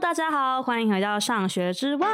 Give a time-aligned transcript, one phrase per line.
[0.00, 2.08] 大家好，欢迎回到上学之外。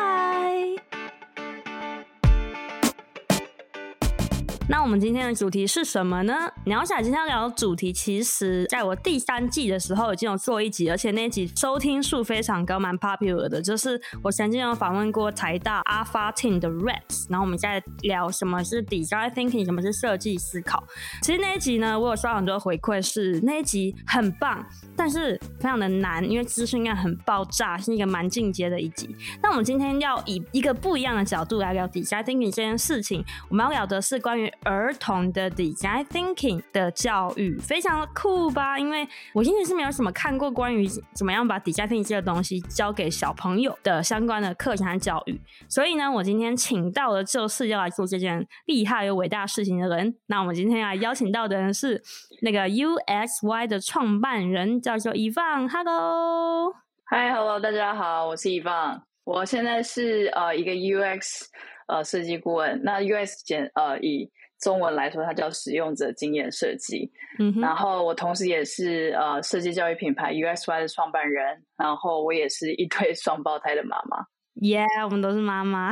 [4.66, 6.34] 那我们今天的主题是什么呢？
[6.64, 13.60] 鸟小今天要聊的主题，其实在我第三季的时候已经有做一集，而且那一集收听数非常高，蛮 popular 的。
[13.60, 20.82] 就是我曾经有访问过台大 Alpha Team 的 Rex，然后我们在聊什么是 Design Thinking，什么是设计思考。
[21.20, 24.64] 其实那一集呢，我有收到很多回馈，是那一集很棒，
[24.96, 29.14] 但是非常的难，因为资讯量很爆炸，是一个蛮进阶的一集。
[29.42, 38.78] 那我们今天要以一个不一样的角度来聊 Design Thinking 这件事情，我们要聊的是关于儿童的 design thinking 的教育非常的酷吧？
[38.78, 50.14] 因为我现在是没有什么看过关于怎么样把 design thinking 这个东西教给小朋友的相关的课程和教育，所以呢，我今天请到的就是要来做这件厉害又伟大事情的人。
[50.26, 52.02] 那我们今天要邀请到的人是
[52.42, 55.68] 那个 UXY 的创办人，叫做 Yvonne。
[55.68, 59.02] Hello，Hi，Hello，大家好，我是 Yvonne。
[59.24, 61.46] 我现在是呃一个 UX
[61.86, 62.80] 呃设计顾问。
[62.84, 64.30] 那 UX 简呃以
[64.64, 67.12] 中文来说，它叫使用者经验设计。
[67.38, 74.24] 嗯，然后我同时也是呃设计教育品牌 USY 的创办人，然后我也是一对双胞胎的妈妈。
[74.62, 75.90] 耶，yeah, 我们都是妈妈。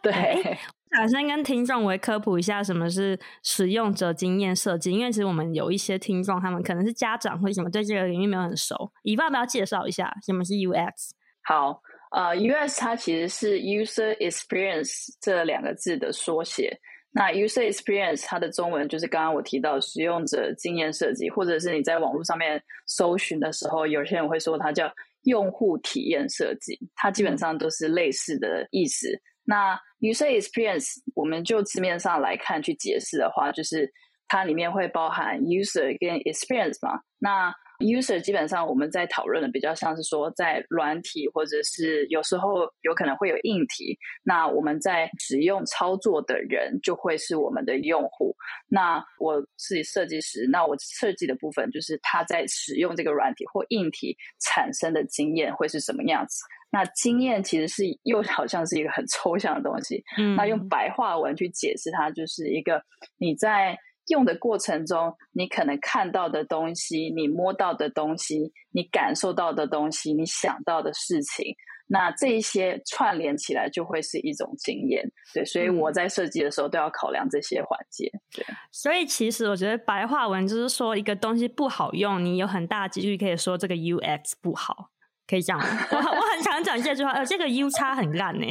[0.00, 0.12] 对，
[0.96, 8.90] 想先跟听众我科普一下什么是使用者经验设计，因为其实我们有一些听众，他们可能是家长或什么，对这个领域没有很熟。
[9.02, 11.10] 以方要不要介绍一下什么是 UX？
[11.42, 11.82] 好，
[12.12, 16.78] 呃，US 它其实是 User Experience 这两个字的缩写。
[17.14, 24.90] 那 user experience 它的中文就是刚刚我提到使用者经验设计，或者是你在网络上面搜寻的时候，有些人会说它叫
[25.24, 29.08] 用户体验设计，它基本上都是类似的意思。
[29.44, 33.92] 那 user experience 我们就字面上来看去解释的话，就是
[34.26, 37.00] 它里面会包含 user 跟 experience 嘛。
[37.18, 48.34] 那 User 基本上我们在讨论的比较像是说，在软体或者是有时候有可能会有硬体，那我们在使用操作的人就会是我们的用户。
[48.68, 56.40] 那我是设计师，那我设计的部分就是他在使用这个软体或硬体产生的经验会是什么样子。
[56.70, 62.82] 那经验其实是又好像是一个很抽象的东西，嗯，那用白话文去解释它，就是一个
[63.18, 63.76] 你在。
[64.12, 71.56] 用的过程中，你可能看到的东西，你摸到的东西，你感受到的东西，你想到的事情，
[71.88, 75.02] 那这一些串联起来就会是一种经验。
[75.34, 78.08] 对，所以我在设计的时候都要考量这些环节。
[78.30, 84.90] 对，所以其实我觉得白话文就是说，一个东西不好用，你有很大几率可以说这个 UX 不好，
[85.26, 85.60] 可以这样。
[85.60, 88.46] 我我很常讲这句话，呃，这个 U 差很烂呢。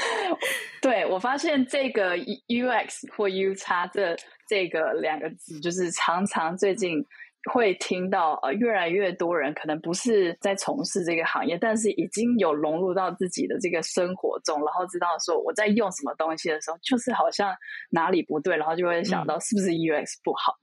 [0.80, 4.16] 对，我发现这个 UX 或 U 叉这
[4.48, 7.04] 这个两个字，就是常常最近
[7.52, 17.54] 会听到呃越来越多人可能不是在从事这个行业，但是已经有融入到自己的这个生活中，然后知道说我在用什么东西的时候，就是好像
[17.90, 20.54] 哪里不对，然后就会想到是不是 UX 不好。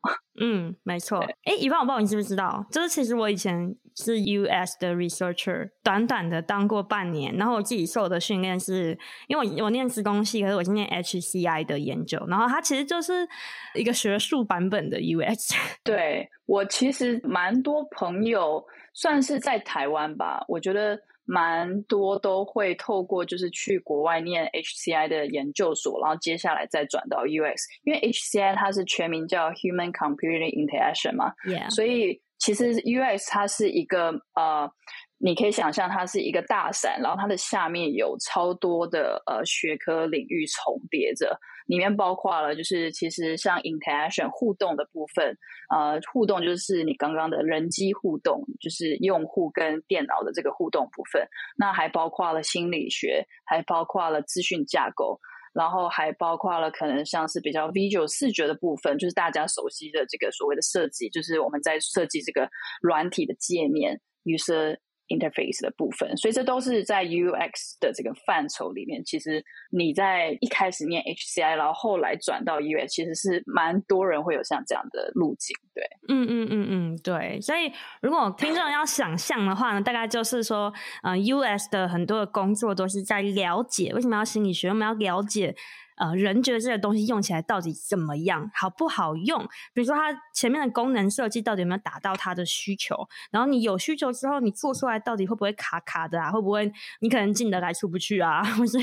[0.42, 1.20] 嗯，没错。
[1.44, 13.28] 哎，以方，我不知道你知不知道，就是其实我以前是 US 的 researcher，短短的当过半年，然后我自己受的训练是，因为我我念职工系，可是我是念 HCI 的研究，然后它其实就是
[13.76, 15.56] 一个学术版本的 UX。
[15.84, 21.00] 对，我其实蛮多朋友，算是在台湾吧，我觉得。
[21.26, 27.56] 蛮多都会透过就是去国外念 HCI 的研究所，然后接下来再转到 UX，
[27.86, 31.32] 因为 HCI 它是全名叫 Human Computer Interaction 嘛.
[31.70, 34.70] 所以其实 UX 它是一个呃，
[35.18, 41.40] 你可以想象它是一个大伞，然后它的下面有超多的呃学科领域重叠着。
[41.68, 45.38] 里面包括了，就是其实像 interaction 互动的部分，
[45.70, 51.28] 呃，互动就是你刚刚的人机互动，就是用户跟电脑的这个互动部分。
[51.58, 55.20] 那还包括了心理学，还包括了资讯架构，
[55.54, 62.50] 然后还包括了可能像是比较 visual 视觉的部分，就是大家熟悉的这个所谓的设计，就是我们在设计这个
[62.82, 64.78] 软体的界面，user
[65.08, 69.04] interface 的部分，所以这都是在 UX 的这个范畴里面。
[69.04, 75.56] 其实你在一开始念 HCI，然后后来转到 UX，其实是蛮多人会有像这样的路径。
[75.74, 77.40] 对，嗯嗯嗯嗯，对。
[77.42, 77.72] 所以
[78.02, 80.74] 如果听众要想象的话呢，大概就是说，
[81.04, 85.56] 嗯、，UX 的很多的工作都是在了解为什么要心理学，我们要了解。
[85.98, 89.44] 呃，人觉得这个东西用起来到底怎么样，好不好用？
[89.74, 92.96] 比如说，它前面的功能设计到底有没有达到它的需求？
[93.32, 96.32] 然后你有需求之后，你做出来到底会不会卡卡的啊？
[96.32, 98.44] 会不会你可能进得来出不去啊？
[98.56, 98.78] 或是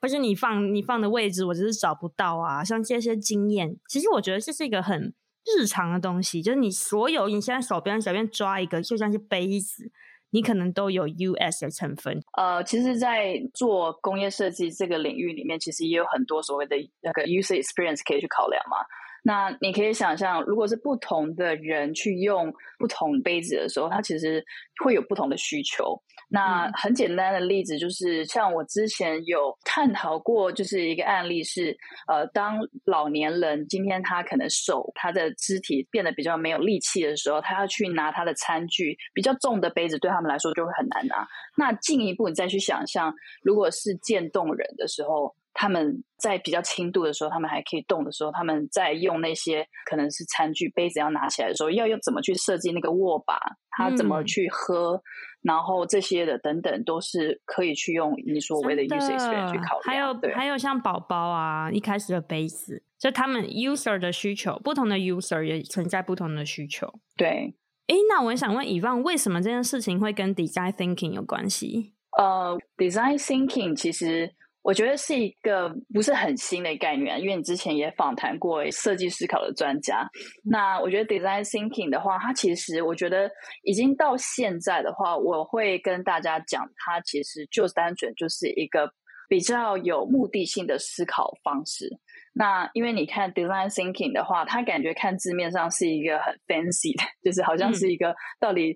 [0.00, 2.62] 或是你放你放的位置我只是找不到啊？
[2.62, 5.12] 像这些经验，其实我觉得这是一个很
[5.56, 9.90] 日常的东西，就是你所有你现在手边随便抓一个，就像是杯子。
[10.32, 12.20] 你可能都有 US 的成分。
[12.36, 18.78] 呃，其实，在做工业设计这个领域里面，其实也有很多所谓的那个 user experience 可以去考量嘛。
[19.24, 24.44] 那你可以想象，如果是不同的人去用不同杯子的时候，它其实
[24.84, 25.96] 会有不同的需求。
[26.28, 31.76] 那很简单的例子就是，像我之前有探讨过，就是一个案例是，
[32.08, 41.24] 呃，当老年人今天他可能手他的肢体变得比较没有力气的时候，他要去拿他的餐具比较重的杯子，对他们来说就会很难拿。
[41.56, 45.32] 那进一步你再去想象，如果是渐冻人的时候。
[45.54, 53.38] 他们在比较轻度的时候，他们还可以动的时候，他们在用那些可能是餐具、杯子要拿起来的时候，要用怎么去设计那个握把，
[53.70, 55.02] 他怎么去喝，嗯、
[55.42, 59.82] 然后这些的等等，都是可以去用你所谓的 user experience 去考虑。
[59.84, 66.90] 还有对还有像宝宝啊，一开始的杯子，就他们 user 的需求，不同的 user 也存在不同的需求。
[67.16, 67.54] 对，
[67.88, 71.92] 哎，那我想问 Yvonne，为什么这件事情会跟 design thinking 有关系？
[72.16, 74.34] 呃、uh,，design thinking 其实。
[74.62, 80.08] 我觉得是一个不是很新的概念，因为你之前也访谈过设计思考的专家。
[80.44, 83.30] 那我觉得 design thinking 的话，它其实我觉得
[83.64, 88.88] 已经到现在的话，我会跟大家讲，它其实就单纯就是一个
[89.28, 91.88] 比较有目的性的思考方式。
[92.34, 98.70] 那因为你看 design thinking 的话，它感觉看字面上是一个很 fancy 的，就是好像是一个到底、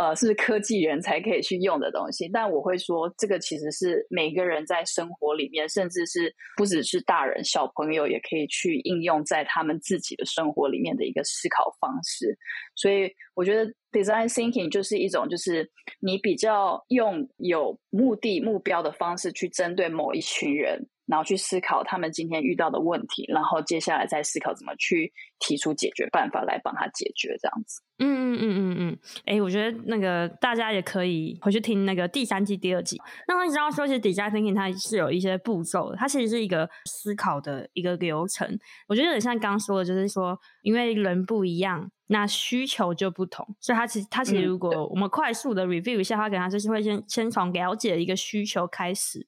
[0.00, 2.28] 嗯、呃是不是科技人才可以去用的东西。
[2.28, 12.38] 但我会说，这个其实是每个人在生活里面，甚至是不只是大人小朋友也可以去应用在他们自己的生活里面的一个思考方式。
[12.76, 15.68] 所以我觉得 design thinking 就是一种，就是
[15.98, 20.88] 你比较用有目的目标的方式去针对某一群人。
[21.10, 27.82] 然后去思考他们今天遇到的问题，然后接下来再思考怎么去提出解决办法来帮他解决，这样子。
[27.98, 28.98] 嗯嗯嗯嗯嗯。
[29.26, 32.96] 哎、欸，我觉得那个大家也可以回去听那个第三季第二集。
[33.26, 38.58] 那你知道说，其实 design thinking 它是有一些步骤的，它其实是一个思考的一个流程。
[38.86, 49.26] 我觉得有点像刚刚说的，就是说，因为人不一样，那需求就不同，所以它其实它其实如果我们快速的 review 一下，它可能就是会先先从了解一个需求开始。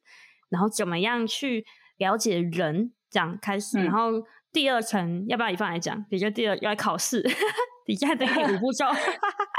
[0.52, 1.64] 然后怎么样去
[1.96, 3.80] 了解人，这样开始。
[3.80, 4.22] 嗯、然后
[4.52, 6.04] 第二层要不要一放来讲？
[6.10, 7.22] 比较第二要来考试，
[7.86, 8.84] 底下的五步骤。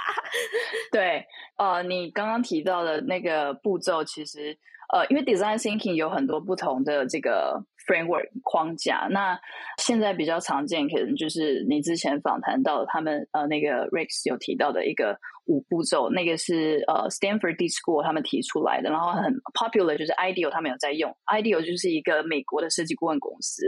[0.94, 1.26] 对，
[1.58, 4.56] 呃，你刚刚提到的那个步骤，其实
[4.94, 9.08] 呃，因为 design thinking 有很多不同的这个 framework 框架。
[9.10, 9.40] 那
[9.80, 15.20] 现在比较常见，可能就是你之前访谈到的他们呃那个 Rex 有提到的一个。
[15.46, 23.68] 五步骤，那个是呃 Stanford D School 他们提出来的，然后很 popular，就是 IDEO 他们有在用，IDEO 就是一个美国的设计顾问公司，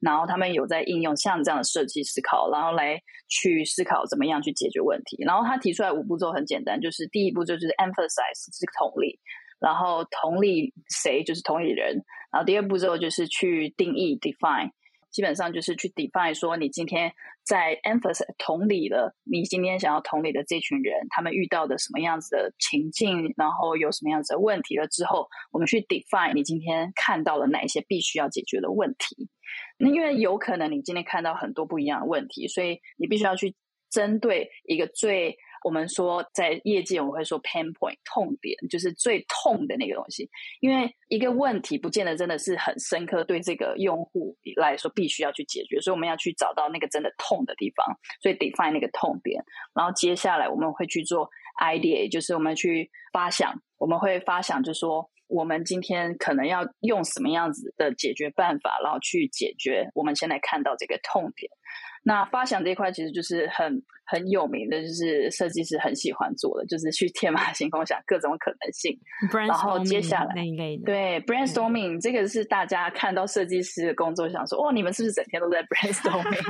[0.00, 5.16] 然后他们有在应用像这样的设计思考，然后来去思考怎么样去解决问题。
[5.24, 9.18] 然后他提出来五步骤很简单，就是第一步骤就是 emphasize 是同理，
[9.60, 14.70] 然后同理谁就是同理人，然后第二步骤就是去定义 define。
[15.14, 17.12] 基本上就是去 define 说，你今天
[17.44, 29.28] 在 emphasize 同理了，你今天想要同理的这群人，他们遇到的什么样子的情境，然后有什么样子的问题了之后，我们去 define 你今天看到了哪一些必须要解决的问题。
[29.78, 33.54] 那因为有可能你今天看到很多不一样的问题，所以你必须要去
[33.88, 35.38] 针对一个最。
[35.64, 40.28] 我们说，在业界我们会说 pain point 痛点，就是最痛的那个东西。
[40.60, 49.42] 因为一个问题不见得真的是很深刻，对这个用户来说必须要去解决，所以我们要去找到那个真的痛的地方，所以 define 那个痛点。
[49.74, 61.50] 然后接下来我们会去做 idea，就是我们去发想，我们会发想，就是说我们今天可能要用什么样子的解决办法，然后去解决我们现在看到这个痛点。
[62.04, 68.96] 那发想这一块其实就是很很有名的，就是设计师很喜欢做的，就是去天马行空想各种可能性，
[69.32, 76.44] 然后接下来那一类的对 brainstorming 这个是大家看到设计师的工作想说，哦，你们是不是整天都在 brainstorming？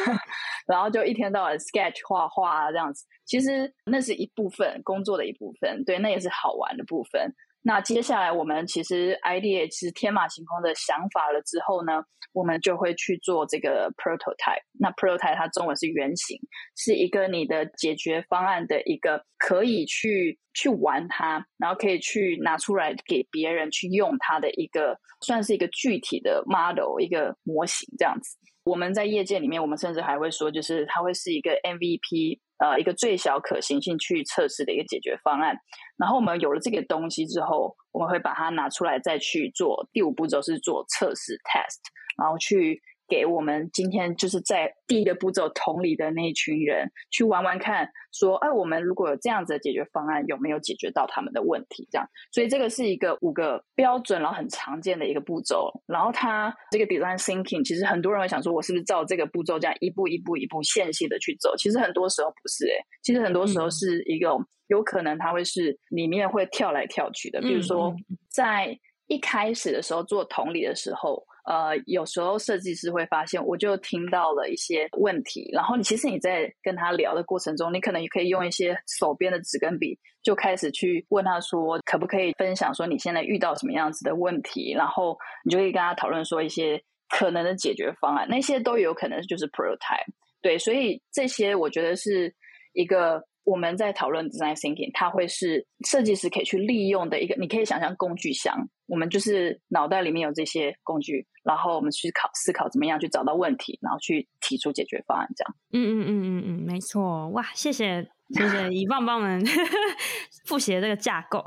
[0.66, 7.30] 然后就一天到晚 sketch 画画啊这样子，其实那是一部分工作的一部分，对，那也是好玩的部分。
[7.66, 12.04] 那接下来我们其实 idea 其实天马行空的想法了之后呢，
[12.34, 14.60] 我们就会去做这个 prototype。
[14.78, 16.38] 那 prototype 它中文是原型，
[16.76, 28.36] 是一个你的解决方案的一个可以去去玩它，然后可以去拿出来给别人去用它的一个，算是一个具体的 model 一个模型这样子。
[28.64, 32.40] 我们在业界里面，我们甚至还会说，就是它会是一个 MVP。
[32.58, 35.56] 呃，一个最小可行性去测试的一个解决方案。
[35.98, 41.82] 然后我们有了这个东西之后，我们会把它拿出来再去做第五步骤，是做测试 test，
[42.16, 51.86] 然后去给我们今天就是在第一个步骤同理的那一群人去玩玩看，说，哎，我们如果有这样子的解决方案，有没有解决到他们的问题？
[51.90, 55.70] 这样，所以这个是一个五个标准，然后很常见的一个步骤。
[55.86, 61.54] 然后它这个 design thinking，其实很多人会想说，我是不是照这个步骤这样一步一步一步线性的去走？
[61.56, 67.94] 其实很多时候不是，哎，其实很多时候是一个、嗯、有可能它会是里面会跳来跳去的，比如说
[68.30, 71.22] 在一开始的时候做同理的时候。
[71.44, 92.34] 呃，有时候设计师会发现，我就听到了一些问题，然后你其实你在跟他聊的过程中，你可能也可以用一些手边的纸跟笔，就开始去问他说，可不可以分享说你现在遇到什么样子的问题，然后你就可以跟他讨论说一些可能的解决方案，那些都有可能就是 prototype，对，所以这些我觉得是
[92.72, 93.22] 一个。
[93.46, 105.54] 我们在讨论 design thinking，它会是设计师可以去利用的一个，你可以想象工具箱，我们就是脑袋里面有这些工具，然后我们去考思考怎么样去找到问题，然后去提出解决方案，这样。
[105.72, 109.44] 嗯嗯嗯嗯嗯，没错，哇，谢谢谢谢以放帮我们
[110.46, 111.38] 复习这个架构。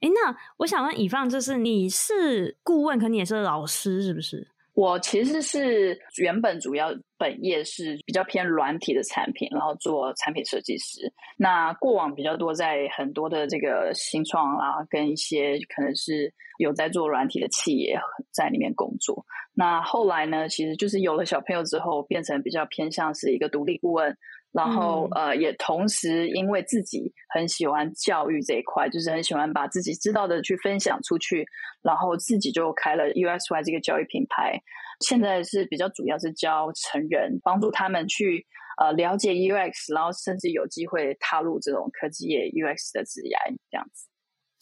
[0.00, 4.46] 哎，那我想问以放，就是你是顾问，可你也是老师，是不是？
[4.74, 11.12] 我其实是原本主要本业是比较偏软体的产品，然后做产品设计师。
[11.36, 17.98] 那过往比较多在很多的这个新创啊，跟一些可能是有在做软体的企业
[18.32, 19.24] 在里面工作。
[19.54, 24.16] 那后来呢，其实就是有了小朋友之后，变成比较偏向是一个独立顾问。
[24.52, 31.44] 然后，呃，也同时因为自己很喜欢教育这一块，就是很喜欢把自己知道的去分享出去，
[31.82, 34.58] 然后自己就开了 USY 这个教育品牌。
[35.00, 38.46] 现在是比较主要是教成人，帮助他们去
[38.78, 43.36] 呃了解 UX，然后甚至有机会踏入这种科技业 UX 的职业
[43.70, 44.08] 这样子。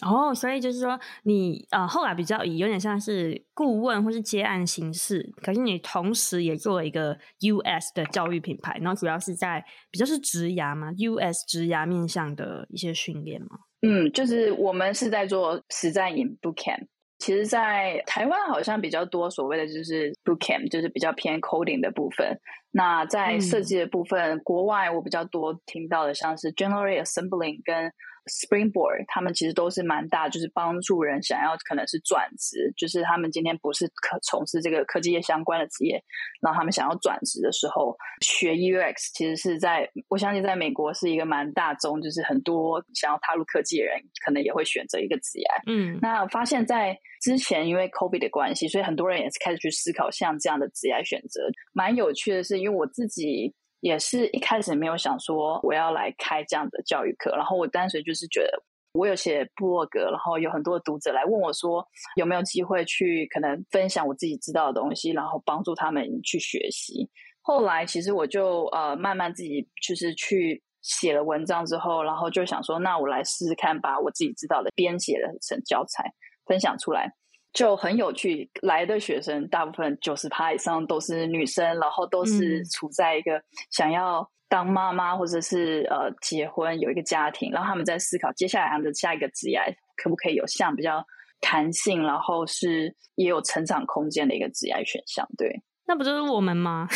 [0.05, 13.61] 哦，所以就是说你呃后来比较以有点像是顾问或是接案形式，可是你同时也做了一个 US 的教育品牌，然后主要是在比较是职涯嘛，US 职涯面向的一些训练嘛。
[13.83, 16.87] 嗯，就是我们是在做实战营 Bootcamp。
[17.25, 22.39] 其实，在台湾好像比较多所谓的就是 Bootcamp，就是比较偏 coding 的部分。
[22.71, 27.91] 那在设计的部分，嗯、国外我比较多听到的像是 General Assembly 跟
[28.27, 36.03] Springboard，他们其实都是蛮大，就是帮助人想要可能是转职，就是他们今天不是可从事这个科技业相关的职业，
[36.41, 45.47] 然后他们想要转职的时候学 UX，其实是在我相信在美国是一个蛮大众，就是很多想要踏入科技的人可能也会选择一个职业。
[45.67, 51.43] 嗯，那我发现在之前因为 COVID 的关系，所以很多人也是开始去思考像这样的职业选择。
[51.73, 53.55] 蛮有趣的是，因为我自己。
[53.85, 58.63] 也是一开始没有想说我要来开这样的教育课，然后我单纯就是觉得
[58.95, 61.87] 我有写部落格，然后有很多读者来问我说
[62.17, 67.07] 有没有机会去可能分享我自己知道的东西，然后帮助他们去学习。
[67.43, 76.11] 后来其实我就呃慢慢自己就是去写了文章之后，然后就想说那我来试试看把我自己知道的编写的成教材
[76.47, 77.13] 分享出来。
[77.55, 89.61] 就很有趣，来的学生大部分九十趴以上都是女生，然后都是处在一个想要当妈妈或者是呃结婚有一个家庭，然后他们在思考接下来他们的下一个职业
[89.97, 91.07] 可不可以有像比较
[91.41, 95.25] 弹性，然后是也有成长空间的一个职业选项。
[95.39, 96.89] 对，那不就是我们吗？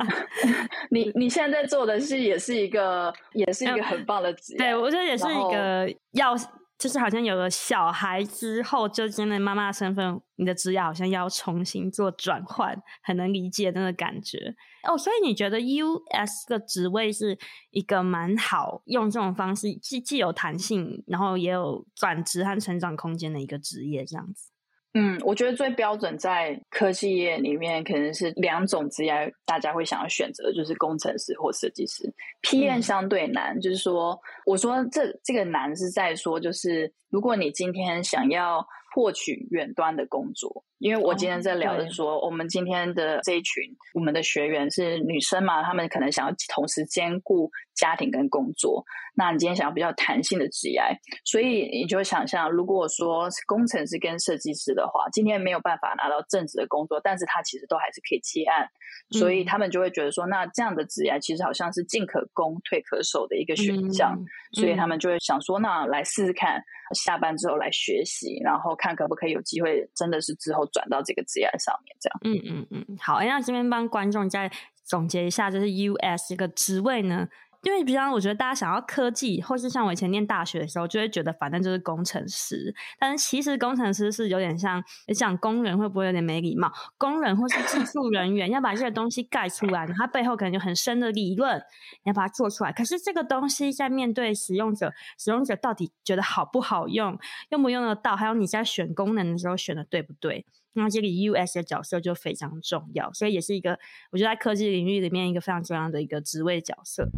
[0.90, 6.36] 你你现在在做的是也是一个也是一个很棒的职业，对我觉得也是一个要。
[6.80, 14.96] 就是好像有了小孩之后，就真的妈妈身份，你的职业好像要重新做转换，很能理解那个感觉哦。
[14.96, 17.38] 所以你觉得 US 的职位是
[17.70, 24.49] 一个蛮好用这种方式，既既有弹性，然后也有转职和成长空间的一个职业，这样子。
[24.92, 32.12] 嗯，我觉得最标准在科技业里面，可能是两种职业，大家会想要选择，就是工程师或设计师。
[32.42, 40.64] PM 相对难，嗯、就是说，我说这这个难是在说，就是如果你今天想要获取远端的工作。
[40.78, 48.82] 因为我今天在聊的是说，哦、我们今天的这一群，我们的学员是女生嘛，她们可能想要同时兼顾家庭跟工作。
[49.14, 50.80] 那你今天想要比较弹性的职业，
[51.26, 58.66] 所以你就会想象，如果说工程师跟设计师的话，今天没有办法拿到正职的工作，但是他其实都还是可以接案，
[59.10, 66.62] 所以他们就会觉得说，那这样的职业其实好像是进可攻退可守的一个选项，嗯、所以他们就会想说，那来试试看，
[66.94, 70.60] 下班之后来学习，然后看可不可以有机会，真的是之后。
[70.72, 72.20] 转到这个职业上面，这样。
[72.22, 74.48] 嗯嗯嗯，好，那这边帮观众再
[74.84, 77.28] 总结一下，就是 US 这个职位呢，
[77.62, 82.74] 因为比方我觉得大家想要科技，或是像我以前念大学的时候，就会觉得反正就是工程师。
[82.98, 84.82] 但是其实工程师是有点像
[85.14, 86.72] 讲工人，会不会有点没礼貌？
[86.96, 91.58] 工人或是技术人员要把这些东西盖出来，它背后可能有很深的理论，
[92.04, 92.72] 你要把它做出来。
[92.72, 97.18] 可是这个东西在面对使用者，使用者到底觉得好不好用，
[97.50, 100.46] 用不用得到，还有你在选功能的时候选的对不对？
[100.72, 103.78] 那这里 U S 的角色就非常重要，所以也是一个
[104.12, 107.10] 我觉得在科技领域里面一个非常重要的一个职位角色。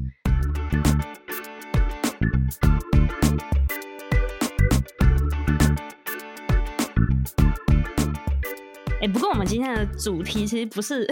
[9.02, 11.04] 哎、不过我们今天的主题其实不是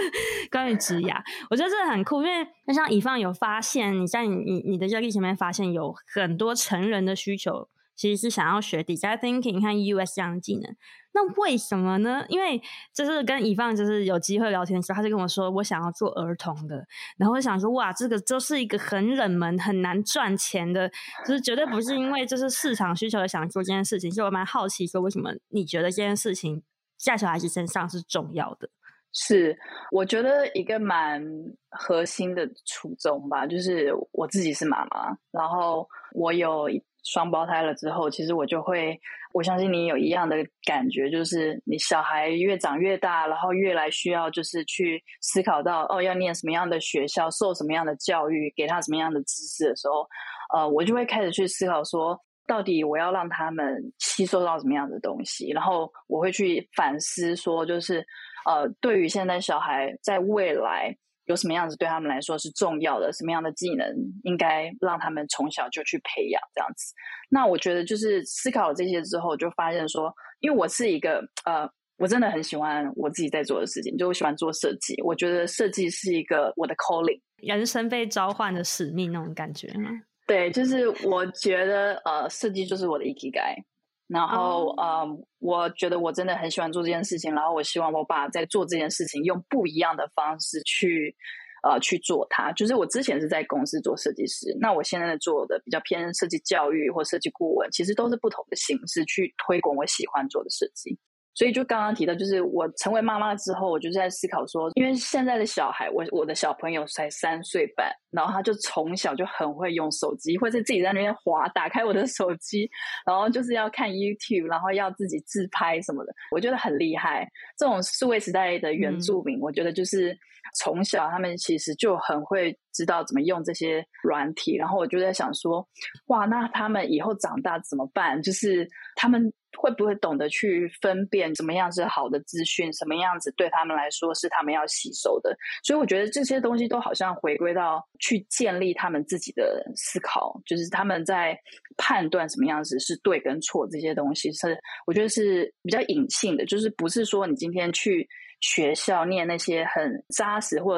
[0.52, 7.68] 关于职涯，我觉得这很酷，因为就像以放有发现，你在你你的热力前面发现有很多成人的需求。
[7.96, 10.72] 其实是想要学 design thinking 和 US 这样的技能，
[11.14, 12.24] 那为什么呢？
[12.28, 12.62] 因为
[12.94, 16.86] 就是跟以放就是有机会聊天的时候，他就跟我说，我想要做儿童的，
[17.16, 20.88] 然后我想说，哇，这个就是一个很冷门、很难赚钱的，
[21.26, 24.08] 就是绝对不是因为就是市场需求想做这件事情。
[24.08, 26.62] 所以我蛮好奇，说为什么你觉得这件事情
[26.98, 28.68] 在小孩子身上是重要的？
[29.12, 29.58] 是，
[29.90, 31.24] 我觉得一个蛮
[31.70, 36.68] 核心的初衷吧，就是我自己是妈妈，然后我有。
[37.04, 39.00] 双胞胎了之后，其实我就会，
[39.32, 40.36] 我相信你有一样的
[40.66, 50.06] 感觉，就是你小孩越长越大，然后越来需要就是去思考到哦，要念什么样的学校，受什么样的教育，给他什么样的知识的时候，
[50.52, 58.04] 呃，我就会开始去思考说，到底我要让他们吸收到什么样的东西，然后我会去反思说，就是
[58.44, 60.96] 呃，对于现在小孩在未来。
[61.28, 63.12] 有什么样子对他们来说是重要的？
[63.12, 63.86] 什么样的技能
[64.22, 66.40] 应该让他们从小就去培养？
[66.54, 66.94] 这样子，
[67.28, 74.98] 那我觉得就是思考了这些之后，就发现说，因为我是一个呃，我真的很喜欢我自己在做的事情，就我喜欢做设计。
[75.02, 79.90] 我觉得设计是一个我的 calling，人生被召唤的使命那种感觉吗？
[80.28, 83.64] 对，就是我觉得呃，设计就是我的 ikigai。
[84.08, 87.34] 然后，嗯、um, 我觉得我真的很喜欢做这件事情。
[87.34, 91.14] 然后，我希望我把在做这件事情用不一样的方式去，
[91.62, 92.50] 呃，去做它。
[92.52, 100.98] 就是我之前是在公司做设计师，那我现在做的比较偏设计教育或设计顾问，其实都是不同的形式去推广我喜欢做的设计。
[101.38, 112.68] 所以就刚刚提到，就是我成为妈妈之后，我就在思考说，因为现在的小孩，我我的小朋友才三岁半，然后他就从小就很会用手机，或者是自己在那边滑，打开我的手机，
[113.06, 117.24] 然后就是要看 YouTube，然后要自己自拍什么的，我觉得很厉害。
[117.56, 120.18] 这种数位时代的原住民，嗯、我觉得就是
[120.58, 125.64] 从小他们其实就很会知道怎么用这些软体，然后我就在想说，
[126.06, 128.20] 哇，那他们以后长大怎么办？
[128.20, 129.32] 就是他们。
[129.56, 135.36] 会不会懂得去分辨什么样是好的资讯，什么样子对他们来说是他们要吸收的？
[135.64, 141.38] 所以我觉得这些东西都好像回归到去建立他们自己的思考，就是他们在
[141.76, 148.06] 判断什么样子是对跟错，这些东西是我觉得是比较隐性的，就是不是说你今天去
[148.40, 150.76] 学校念那些很扎实或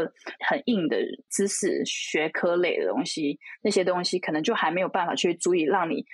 [0.48, 0.96] 很硬的
[1.30, 6.04] 知识学科类的东西，那些东西可能就还没有办法去足以让你。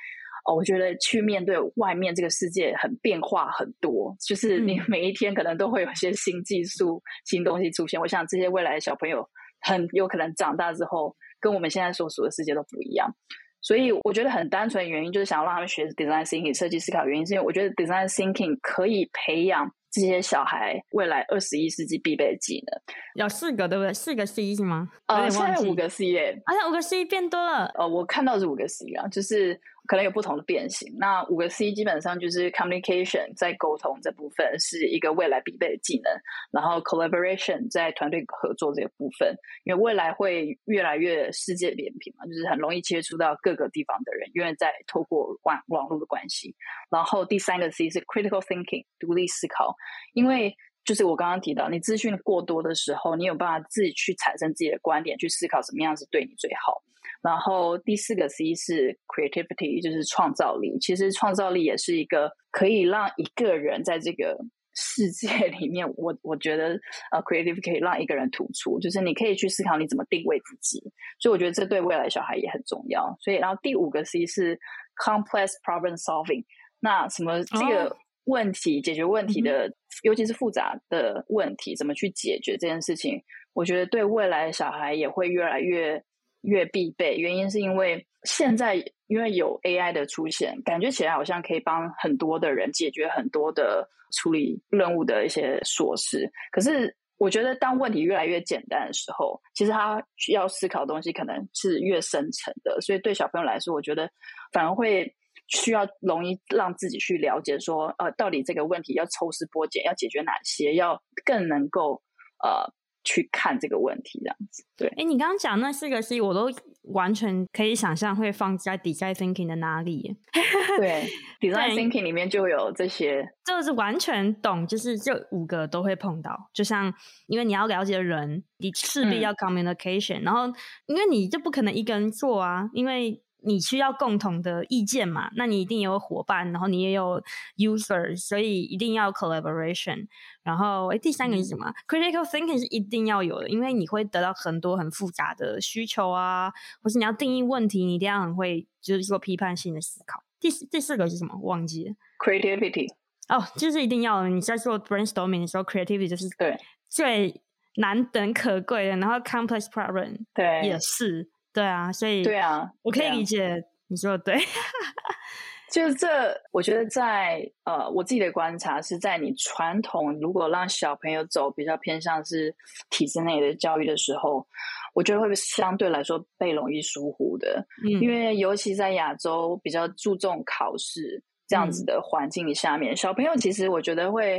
[0.46, 8.00] 哦，我觉得去面对外面这个世界很变化很多，就是你每一天可能都会有一些新技术、新东西出现。
[8.00, 9.28] 我想这些未来的小朋友
[9.60, 13.12] 很有可能长大之后，跟我们现在所处的世界都不一样。
[13.60, 23.24] 所以我觉得很单纯的原因就是想要让他们学 design thinking 设计思考，原因是因为我觉得 design thinking 可以培养这些小孩未来二十一世纪必备的技能。
[23.24, 23.92] 有四个对不对？
[23.92, 24.88] 四个 C 是吗？
[25.06, 27.66] 呃，现在五个 C 耶，而且五个 C 变多了。
[27.74, 29.60] 呃，我看到是五个 C 啊，就是。
[29.86, 30.92] 可能有不同的变形。
[30.98, 36.12] 那五个 C 基本上就是 communication，在沟通这部分是一个未来必备的技能。
[36.50, 46.54] 然后 collaboration 在团队合作这个部分，因为未来会越来越世界连平嘛，就是很容易接触到各个地方的人，因为在透过网网络的关系。
[46.90, 49.74] 然后第三个 C 是 critical thinking，独立思考，
[50.14, 56.82] 因为就是我刚刚提到，你资讯过多的时候，你有办法自己去产生自己的观点，去思考什么样子对你最好。
[57.26, 60.78] 然后第四个 C 是 creativity，就是创造力。
[60.78, 64.38] 其实创造力也是一个可以让一个人在这个
[64.76, 65.26] 世界
[65.58, 66.78] 里面，我我觉得
[67.10, 70.80] 呃，creativity 可以让一个人突出，就是你可以去思考你怎么定位自己。
[71.18, 73.12] 所以我觉得这对未来小孩也很重要。
[73.20, 74.56] 所以，然后第五个 C 是
[75.04, 76.44] complex problem solving。
[76.78, 79.68] 那什么这个问题、哦、解决问题的，
[80.04, 83.20] 尤其是复杂的问题，怎么去解决这件事情？
[83.52, 86.00] 我觉得对未来小孩也会越来越。
[86.46, 88.76] 越必备，原因是因为现在
[89.08, 96.30] 因为有 AI 的出现，感觉起来好像可以帮很多的人解决很多的处理任务的一些琐事。
[96.52, 100.00] 可是我觉得当问题越来越简单的时候，其实他
[100.32, 102.80] 要思考的东西可能是越深层的。
[102.80, 104.08] 所以对小朋友来说，我觉得
[104.52, 105.12] 反而会
[105.48, 112.00] 需要容易让自己去了解说，呃，到底这个问题要抽丝剥茧，要解决哪些，要更能够
[112.44, 112.72] 呃。
[113.06, 114.88] 去看这个问题，这样子对。
[114.96, 116.50] 哎，你刚刚讲那四个 C，我都
[116.82, 120.16] 完全可以想象会放在 design thinking 的哪里。
[120.78, 121.06] 对
[121.40, 126.50] ，design thinking 里面就有这些，就是完全懂，就是这五个都会碰到。
[126.52, 126.92] 就像，
[127.28, 130.52] 因为你要了解人，你势必要 communication，、嗯、然后
[130.86, 133.22] 因为你就不可能一个人做啊，因为。
[133.46, 135.30] 你需要共同的意见嘛？
[135.36, 137.22] 那你一定有伙伴，然后你也有
[137.56, 140.08] user，所以一定要 collaboration。
[140.42, 141.68] 然后，哎，第三个是什么？
[141.68, 150.22] 嗯，critical thinking 是一定要有的，因为你会得到很多很复杂的需求啊，或是你要定义问题，你一定要很会，就是说批判性的思考。
[150.38, 151.38] 第四第四个是什么？
[151.42, 151.94] 忘记了。
[152.24, 152.86] creativity。
[153.28, 154.28] 哦，就是一定要的。
[154.28, 156.56] 你在做 brainstorming 的时候，creativity 就是对
[156.88, 157.42] 最
[157.76, 158.96] 难能可贵的。
[158.96, 161.28] 然后 complex problem 对也是。
[161.56, 164.38] 对啊，所以对啊，我可以理解你说的对。
[165.72, 166.06] 就是这，
[166.52, 172.54] 我觉得在呃，我自己的观察是在你传统如果让小朋友走比较偏向是
[172.90, 174.46] 体制内的教育的时候，
[174.94, 177.66] 我觉得会相对来说被容易疏忽的。
[177.82, 184.38] 嗯，因为尤其在亚洲比较注重考试这样子的环境下面，嗯，小朋友其实我觉得会，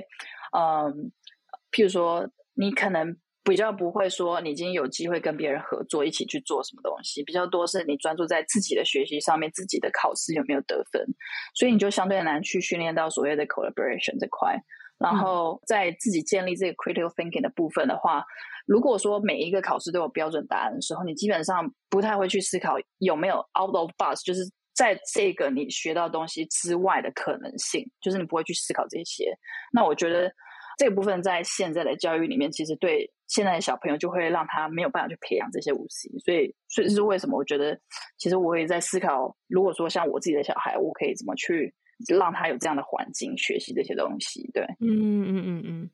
[0.56, 0.94] 嗯，呃，
[1.72, 3.18] 譬如说你可能。
[3.50, 11.02] 比较不会说你已经有机会跟别人合作，一起去做什么东西，比较多是你专注在自己的学习上面，自己的考试有没有得分，
[11.56, 14.56] 所以你就相对难去训练到所谓的 collaboration 这块。
[14.98, 18.24] 然后在自己建立这个 critical thinking 的部分的话，
[18.66, 24.42] 如果说每一个考试都有标准答案的时候，你基本上不太会去思考有没有 out of box，就是
[24.76, 29.32] 在这个你学到东西之外的可能性，就是你不会去思考这些。
[29.72, 30.32] 那我觉得。
[30.80, 37.38] 这个部分在现在的教育里面，其实对现在的小朋友就会让他没有办法去培养这些五 C，所以，所以这是为什么？
[37.38, 37.78] 我觉得，
[38.18, 41.74] 其实我也在思考，如果说像我自己的小孩，我可以怎么去
[42.08, 44.50] 让他有这样的环境学习这些东西？
[44.54, 45.90] 对，嗯嗯嗯嗯。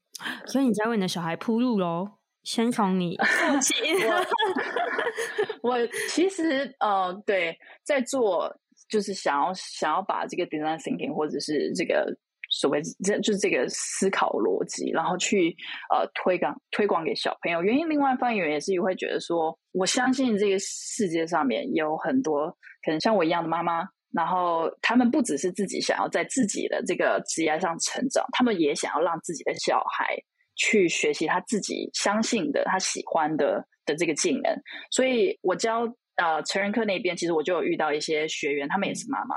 [0.46, 2.08] 所以你在为你的小孩铺路喽？
[2.44, 3.76] 先从你父亲。
[5.64, 8.56] 我， 我其实呃，对，在做
[8.88, 12.16] 就是想要想要把这个 design thinking 或者是这个。
[12.54, 15.56] 所谓这就是这个思考逻辑，然后去
[15.90, 17.64] 呃推广推广给小朋友。
[17.64, 22.48] 原因另外一方面也是会觉得说，我相信这个世界上面有很多
[22.86, 30.16] 可能像我一样的妈妈，然后他们不只是自己想要在自己的这个职业上成长，他们也想要让自己的小孩
[30.56, 34.44] 去学习他自己相信的、他喜欢的的这个技能。
[34.92, 39.36] 所以我教呃成人课那边，其实我就有遇到一些学员，他们也是妈妈。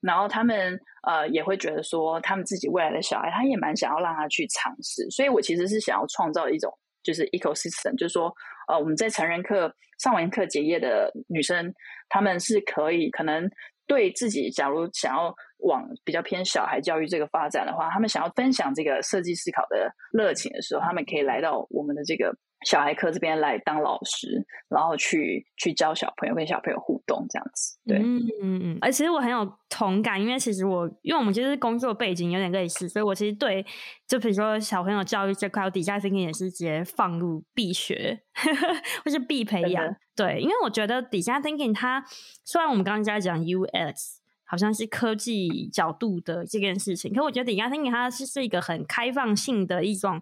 [0.00, 5.08] 然后他们呃也会觉得说，他们自己未来的小孩，他也蛮想要让他去尝试。
[5.10, 8.32] 所以我其实是想要创造一种就是 ecosystem，就是说
[8.68, 11.74] 呃我们在成人课上完课结业的女生，
[12.08, 13.50] 他们是可以可能
[13.88, 22.32] 对自己，假如想要往比较偏小孩教育这个发展的话，他们想要分享这个设计思考的热情的时候，他们可以来到我们的这个。
[22.66, 27.78] 小孩课这边来当老师，然后去去教小朋友，跟小朋友互动这样子。
[27.86, 28.78] 对，嗯嗯嗯。
[28.80, 33.64] 而其实我很有同感，因为其实我因为我们其实工作背景有点类似，所以我其实对
[34.08, 38.18] 就比如说小朋友教育这块，我底下 thinking 也是直接放入必学，
[39.04, 39.94] 或是必培养。
[40.18, 42.04] 对，因为我觉得底下 thinking 它
[42.44, 50.20] 虽然我们刚刚在讲 UX，好像是科技角度的这件事情，可我觉得底下 thinking 它是是一个很开放性的一种。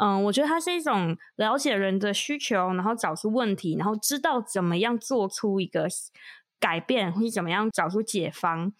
[0.00, 5.88] 嗯，我觉得它是一种了解人的需求，然后找出问题，然后知道怎么样做出一个
[6.60, 8.72] 改变，或者怎么样找出解方，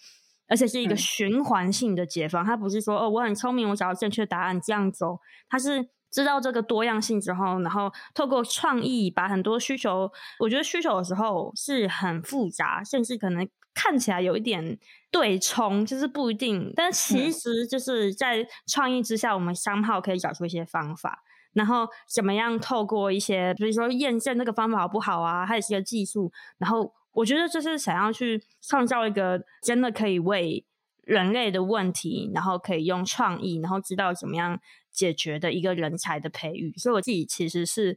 [0.46, 2.44] 而且是一个循环性的解方。
[2.44, 5.18] 它不是说哦，我很聪明，我找到正确答案这样走。
[5.48, 14.79] 它是知道这个多样性之后，然后透过创意把很多需求，我觉得需求的时候是很复杂，甚至可能看起来有一点。
[15.11, 21.23] 对冲就是不一定，但其实就是在创意之下，我们商号可以找出一些方法，
[21.55, 26.31] 然后怎么样透过一些，比如说验证那个方法好不好啊，它也是一个技术。
[26.59, 30.62] 然后我觉得就是想要去创造一个真的可以为
[31.05, 36.72] 人类的问题，然后可以用创意，然后知道怎么样解决的一个人才的培育。
[36.77, 37.96] 所以我自己其实是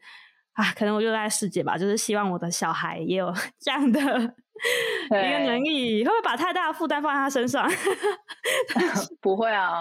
[0.53, 4.35] 啊，可能我就在世界吧，就是希望我的小孩也有 这样的。
[5.09, 7.67] 一个能力会不会把太大的负担放在他身上？
[9.19, 9.79] 不会啊，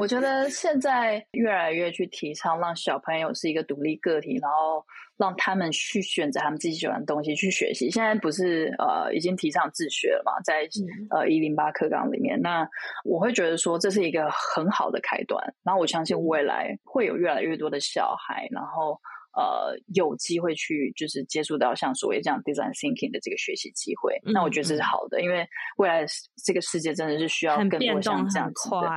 [0.00, 4.82] 我觉得现在越来越去提倡让小朋友是一个独立个体，然后
[5.16, 7.90] 让他们去选择他们自己喜欢的东西去学习。
[7.90, 10.68] 现在不是呃已经提倡自学了嘛，在
[11.10, 12.68] 呃一零八课纲里面，那
[13.04, 15.42] 我会觉得说这是一个很好的开端。
[15.62, 19.00] 然后我相信未来会有越来越多的小孩，然后。
[19.36, 25.44] 呃，有机会去就是接触到像所谓这样 design thinking 的这个学习机会，嗯，那我觉得这是好的，因为
[25.76, 26.06] 未来
[26.44, 28.88] 这个世界真的是需要更多像这样子的，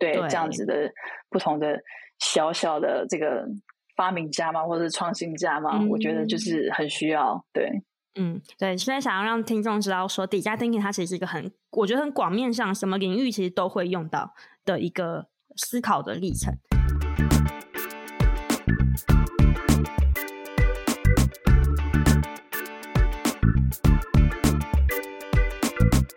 [0.00, 0.92] 对，对这样子的
[1.30, 1.80] 不同的
[2.18, 3.46] 小小的这个
[3.96, 7.82] 发明家嘛，或者是创新家嘛，嗯，我觉得就是很需要，对，
[8.16, 16.52] 嗯，对，所以想要让听众知道说，design thinking 它其实是一个很，我觉得很广面上，什么领域其实都会用到的一个思考的历程。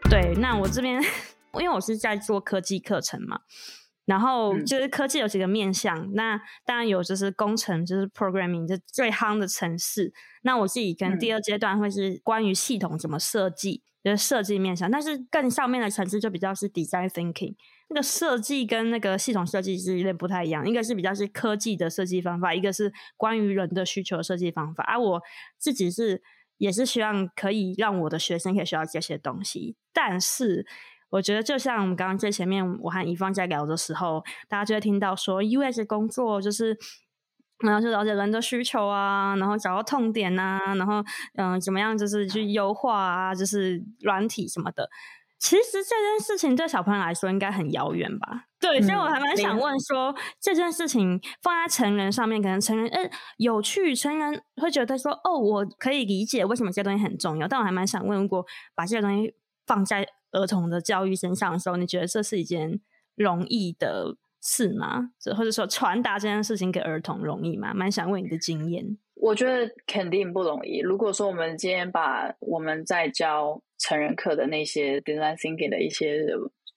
[0.09, 1.01] 对，那我这边，
[1.59, 3.41] 因为我是在做科技课程嘛，
[4.07, 10.11] 然后就是科技有几个面向，嗯、那当然有就是工程，就是 programming，就最夯的城市。
[10.43, 14.89] 那我自己跟第二阶段会是关于系统怎么设计，就是设计面向。
[14.89, 17.53] 但是更上面的层次就比较是 design thinking，
[17.89, 24.83] 那个设计跟那个系统设计是有点不太一样，一个是比较是科技的设计方法，一个是关于人的需求的设计方法。
[24.85, 25.21] 而、啊、我
[25.59, 26.23] 自己是。
[26.59, 30.65] 也是希望可以让我的学生可以学到这些东西，但是
[31.09, 36.77] 我觉得就像我们刚刚最前面我和怡芳在聊的时候，大家就会听到说，UX 工作就是，
[37.59, 40.95] 然后去了解人的需求啊，然后找到痛点啊，然后
[41.35, 44.89] 嗯、呃，怎么样就是去优化啊，就是软体什么的。
[45.39, 48.45] 其实这件事情对小朋友来说应该很遥远吧？
[48.59, 57.47] 对，所以我还蛮想问说，这件事情放在成人上面，可能成人诶有趣，成人会觉得说哦，我可以理解为什么这些东西很重要。
[57.47, 58.43] 但我还蛮想问，如果
[58.73, 59.35] 把这些东西
[59.67, 62.79] 放在儿童的教育身上的时候，你觉得这是一件
[63.15, 65.11] 容易的事吗？
[65.37, 67.73] 或者说传达这件事情给儿童容易吗？
[67.73, 68.97] 蛮想问你的经验。
[69.15, 70.79] 我觉得肯定不容易。
[70.79, 76.23] 如果说我们今天把我们在教成人课的那些 design thinking 的一些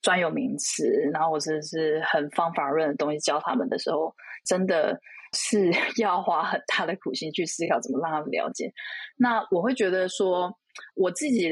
[0.01, 4.15] 专有名词，然后或者是很方法论的东西教他们的时候，
[4.47, 4.99] 真的
[5.35, 8.73] 是 要花很大的苦心去思考怎么让他们了解。
[9.19, 10.51] 那我会觉得说，
[10.95, 11.49] 我自己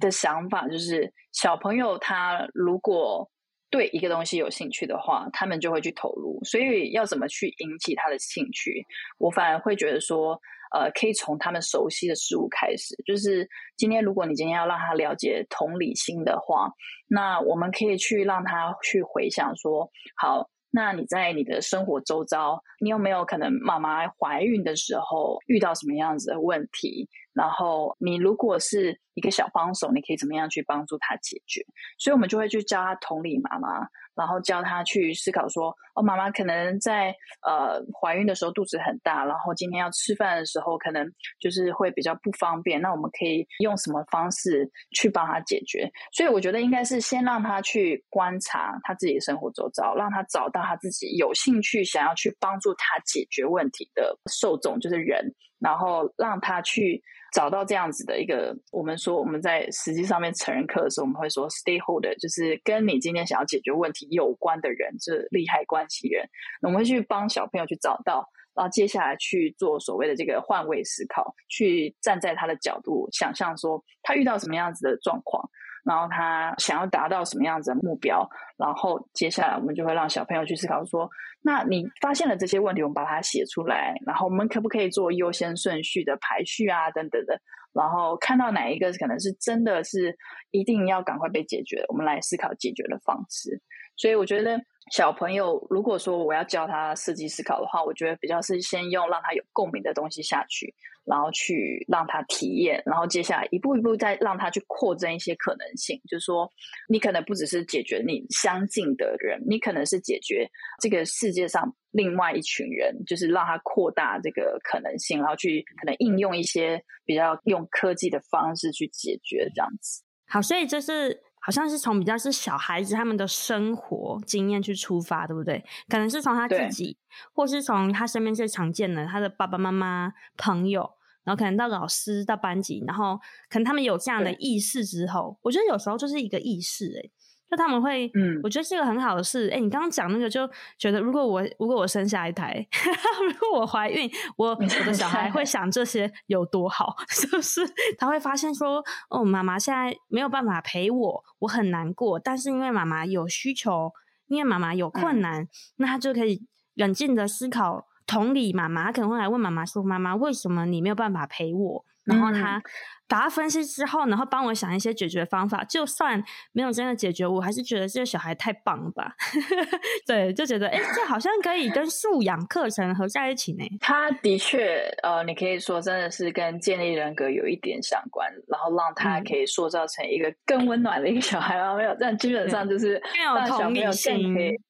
[0.00, 3.28] 的想法就是，小朋友他如果
[3.70, 6.38] 对一个东西有兴趣的话，他们就会去投入。
[6.44, 8.84] 所以要怎么去引起他的兴趣，
[9.18, 10.40] 我反而会觉得说。
[10.70, 12.94] 呃，可以从他们熟悉的事物开始。
[13.06, 16.70] 就是今天，如果你今天要让他了解同理心的话，
[17.08, 27.08] 那我们可以去让他去回想说，好，那你在你的生活周遭，你有没有可能妈妈怀孕的时候遇到什么样子的问题？
[27.38, 31.64] 然后你如果是一个小帮手，你可以怎么样去帮助他解决？
[31.98, 33.86] 所以我们就会去教他同理妈妈。
[34.18, 37.14] 然后教他去思考说，哦，妈妈可能在
[37.46, 42.80] 呃怀孕的时候肚子很大，然后今天要吃饭的时候可能就是会比较不方便。
[42.80, 45.88] 那我们可以用什么方式去帮他解决？
[46.10, 57.02] 所以我觉得应该是先让他去观察他自己的生活周遭，让他找到他自己有兴趣想要去帮助他解决问题的受众，就是人，然后让他去。
[57.30, 66.26] 找到这样子的一个，我们说我们在实际上面成人课的时候，我们会说 stakeholder，就是跟你今天想要解决问题有关的人，就是利害关系人。
[66.62, 75.50] 我们会去帮小朋友去找到，然后接下来去做所谓的这个换位思考，去站在他的角度想象说他遇到什么样子的状况。
[75.84, 81.08] 然后他想要达到什么样子的目标，然后接下来我们就会让小朋友去思考说：
[81.42, 87.40] 那你发现了这些问题，我们把它写出来，然后我们可不可以做优先顺序的排序啊，等等的，
[87.72, 90.16] 然后看到哪一个可能是真的是
[90.50, 93.60] 一定要赶快被解决，我们来思考解决的方式。
[93.96, 94.56] 所以我觉得
[94.90, 100.74] 小朋友如果说我要教他设计思考的话，我觉得比较是先用让他有共鸣的东西下去。
[101.10, 105.98] 然后去让他体验，然后接下来一步一步再让他去扩增一些可能性。
[106.06, 106.46] 就是说，
[106.86, 110.46] 你可能不只是解决你相近的人，你可能是解决
[110.82, 120.02] 这个世界上另外一群人，就是让他扩大这个可能性，然后去可能应用一些比较用科技的方式去解决这样子。
[120.26, 125.64] 好，所以这是好像是从比较是小孩子他们的生活经验去出发，对不对？
[125.88, 126.96] 可能是从他自己，
[127.32, 130.94] 或是从他身边最常见的他的爸爸妈妈、朋友。
[131.24, 133.20] 然后可能到老师到班级，然后
[133.50, 137.10] 可能他们有这样的意识之后，我觉得有时候就是一个意识，诶
[137.50, 139.48] 就他们会，嗯，我觉得是一个很好的事。
[139.48, 142.66] 诶你刚刚讲那个，就觉得如果我如果我生下一胎，
[143.40, 146.94] 如果我怀孕，我我的小孩会想这些有多好，
[147.30, 147.62] 就是
[147.96, 153.92] 他会发现说，哦，妈妈现在没有办法陪我，我很难过，但是因为妈妈有需求，
[154.26, 157.86] 因为妈妈有困难，嗯，那他就可以冷静的思考。
[158.08, 162.58] 同理妈妈，他可能会来问妈妈说：“妈妈，为什么你没有办法陪我？”然后他。
[162.58, 162.62] 嗯
[163.10, 165.64] 把它分析之后，然后帮我想一些解决方法。
[165.64, 169.14] 就算没有真的解决，我还是觉得这个小孩太棒了吧？
[170.06, 173.64] 对，就觉得哎，这好像可以跟素养课程合在一起呢。
[173.80, 181.56] 他的确，呃，你可以说真的是跟建立人格有一点相关，然后让他可以塑造成一个更温暖的一个小孩。
[181.76, 184.60] 没有，但基本上就是让小朋友更可以。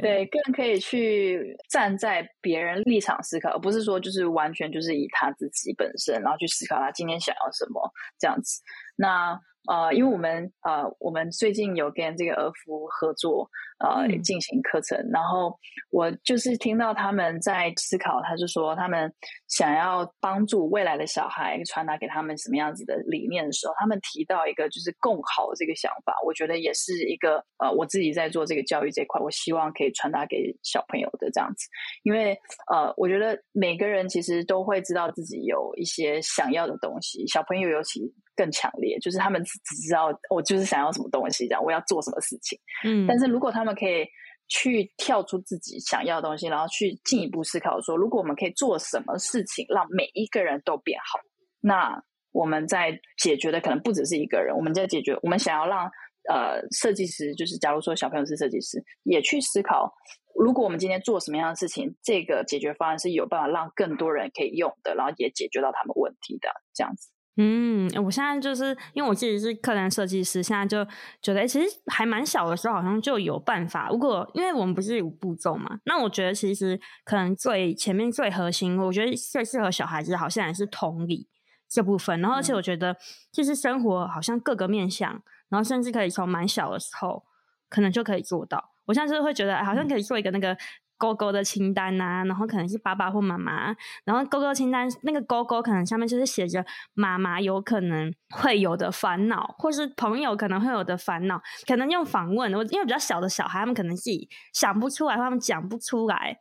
[0.00, 8.60] 对，更可以去站在别人立场思考，而不是说就是完全就是以他自己本身，然后去思考他今天想要什么这样子。
[8.96, 13.48] 那呃，因为我们呃，我们最近有跟这个儿福合作。
[13.78, 15.54] 呃，进行课程，然后
[15.90, 19.12] 我就是听到他们在思考，他就说他们
[19.48, 31.66] 想要帮助未来的小孩传达给他们什么样子的理念的时候，他们提到一个就是共好这个想法，我觉得也是一个呃，我自己在做这个教育这一块，我希望可以传达给小朋友的这样子，
[32.02, 32.32] 因为
[32.72, 38.00] 呃，我觉得每个人其实都会知道自己有一些想要的东西，小朋友尤其
[38.36, 44.06] 更强烈，就是他们只知道我就是想要什么东西，这样我要做什么事情，嗯，但是如果他们可以
[44.48, 51.18] 去跳出自己想要的东西，然后去进一步思考说，如果我们可以做什么事情让每一个人都变好，
[51.60, 55.90] 那我们在解决的可能不只是一个人，我们在解决我们想要让
[56.28, 59.92] 呃设计师，就是假如说小朋友是设计师，也去思考，
[60.38, 67.08] 如果我们今天做什么样的事情，这个解决方案是有办法让更多人可以用的，然后也解决到他们问题的，这样子。
[67.38, 70.82] 嗯，我现在就是因为我自己是课程设计师，现在就
[71.20, 73.88] 觉得，其实还蛮小的时候好像就有办法。
[73.90, 81.28] 如果因为我们不是有步骤嘛，那我觉得其实可能最前面最核心，我觉得最适合小孩子好像也是同理
[81.68, 82.18] 这部分。
[82.22, 82.96] 然后而且我觉得，
[83.30, 87.22] 其实生活好像各个面向，然后甚至可以从蛮小的时候
[87.68, 88.72] 可能就可以做到。
[88.86, 90.56] 我现在就是会觉得，好像可以做一个那个。
[90.98, 106.38] 勾勾的清单呐、啊，然后可能是爸爸或妈妈，然后勾勾清单那个勾勾可能上面就是写着妈妈有可能会有的烦恼，或是朋友可能会有的烦恼，可能用访问，我因为比较小的小孩，他们可能自己想不出来，或他们讲不出来。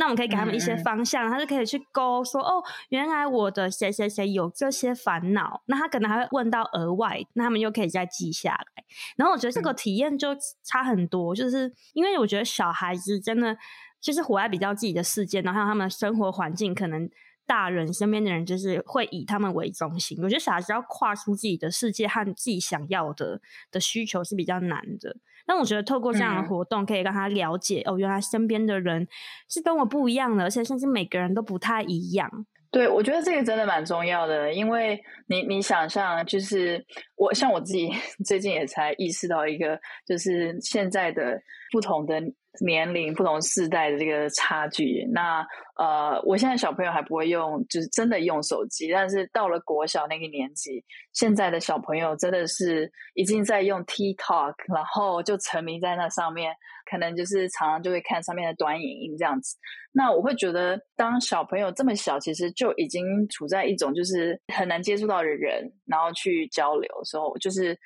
[0.00, 8.84] 那我们可以给他们一些方向，嗯、他就可以去勾说哦，原来我的谁谁谁有这些烦恼，那他可能还会问到额外，那他们又可以再记下来。
[9.16, 10.28] 然后我觉得这个体验就
[10.62, 13.58] 差很多，嗯、就是因为我觉得小孩子真的
[14.00, 17.08] 就是活在比较自己的世界，然后他们的生活环境可能
[17.46, 20.16] 大人身边的人就是会以他们为中心。
[20.22, 25.16] 我觉得小孩子要跨出自己的世界和自己想要的的需求是比较难的。
[25.46, 29.08] 但我觉得透过这样的活动，可以让他了解、嗯、哦，原来身边的人
[29.48, 32.46] 是跟我不一样的，而且甚至每个人都不太一样。
[32.70, 36.84] 对，我觉得这个真的蛮重要的，因为你你想象，就是
[37.16, 37.90] 我像我自己
[38.26, 41.40] 最近也才意识到一个，就是现在的
[41.72, 42.22] 不同的。
[42.60, 56.52] 年龄不同世代的这个差距，那呃，我现在小朋友还不会用，就是真的用手机，但是到了国小那个年纪，现在的小朋友真的是已经在用 TikTok，然后就沉迷在那上面，
[56.90, 59.56] 可能就是常常就会看上面的短影音这样子。
[59.92, 67.78] 那我会觉得，当小朋友这么小，其实就已经处在一种就是很难接触到的人，然后去交流的时候，就是。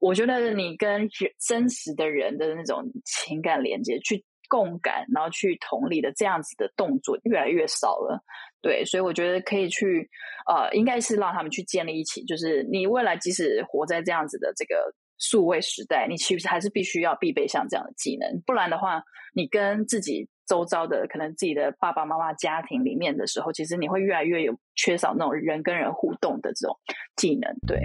[0.00, 1.08] 我觉得你跟
[1.38, 8.20] 真实的人的那种情感连接，去共感，然后去同理的这样子的动作越来越少了。
[8.62, 10.08] 对，所以我觉得可以去，
[10.46, 19.02] 呃，应该是让他们去建立一起，就是你未来即使活在这样子的这个数位时代，你其实还是必须要必备像这样的技能，不然的话，
[19.34, 26.76] 你跟自己周遭的可能自己的爸爸妈妈家庭里面的时候，其实你会越来越有缺少那种人跟人互动的这种
[27.16, 27.78] 技能，对。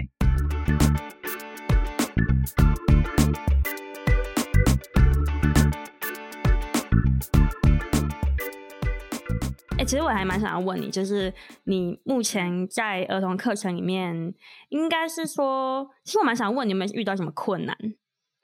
[9.86, 14.34] 其实我还蛮想要问你，就是你目前在儿童课程里面，
[14.70, 17.76] 应该是说，其实我蛮想问你有没有遇到什么困难？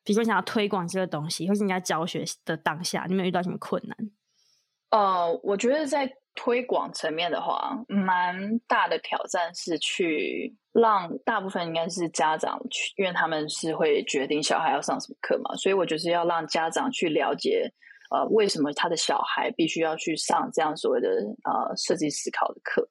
[0.05, 3.97] 比如说想要推广这个东西，或是你在教学的当下，你有没有遇到什么困难？
[4.91, 17.73] 呃，我觉得在推广层面的话，蛮大的挑战是去让大部分应该是家长去，因为他们是会决定小孩要上什么课嘛，所以我就是要让家长去了解。
[18.13, 21.09] 呃，为什么他的小孩必须要去上这样所谓的
[21.45, 22.87] 呃设计思考的课？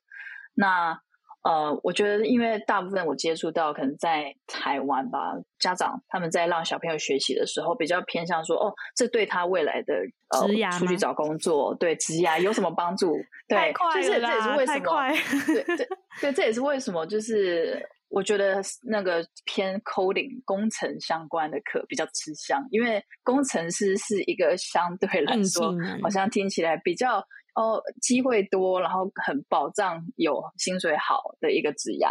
[0.54, 1.00] 那
[1.44, 9.96] 呃，我觉得，因为大部分我接触到，可能在台湾吧，家长他们在让小朋友学习的时候，比较偏向说，哦，这对他未来的
[10.30, 13.16] 呃出去找工作，对职涯有什么帮助？
[13.48, 15.12] 对，太快了，就是这也是为什么？
[15.48, 15.88] 对对
[16.22, 17.06] 对，这也是为什么？
[17.06, 17.84] 就是。
[18.12, 27.20] 我觉得那个偏 coding 工程相关的课比较吃香，因为工程师是一个相对来说好像听起来比较
[27.56, 32.08] 哦，机会多，然后很保障，有薪水好的一个职业，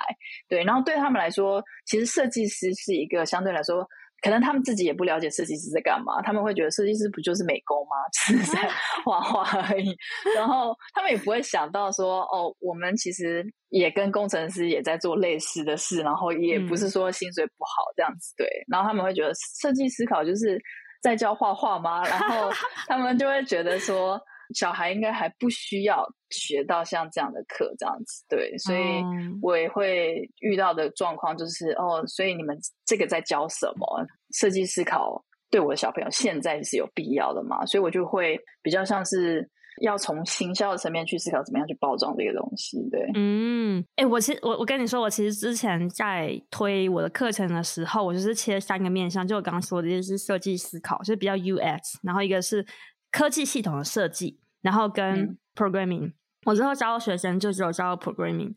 [0.49, 3.89] 对，然后对他们来说，其实设计师是一个相对来说。
[4.23, 7.97] 可能他们自己也不了解设计师在干嘛，他们会觉得设计师不就是美工吗？
[8.12, 8.68] 只是在
[9.05, 9.97] 画画而已。
[10.37, 18.35] 然后他们也不会想到说，哦，我们其实也跟工程师也在做类似的事，然后也不是说薪水不好这样子。
[18.37, 20.61] 对，然后他们会觉得设计思考就是
[21.03, 22.03] 在教画画吗？
[22.07, 22.51] 然后
[22.87, 24.21] 他们就会觉得说。
[24.55, 29.03] 小孩应该还不需要学到像这样的课这样子，对，所以
[29.41, 34.07] 我也会遇到的状况就是，哦，所以你们这个在教什么？
[34.33, 37.65] 设计思考对我的小朋友现在是有必要的嘛？
[37.67, 39.49] 所以我就会比较像是
[39.83, 52.65] 要从行销的层面去思考怎么样去包装这个东西，对，嗯，哎、欸，我其实我我跟你说，我其实之前在推我的课程的时候，我就是切三个面向，就我刚刚说的，就是设计思考，就是比较 UX，然后一个是。
[53.11, 56.15] 科技系统的设计，然后跟 programming，、嗯、
[56.47, 58.55] 我之后教学生就只有教 programming。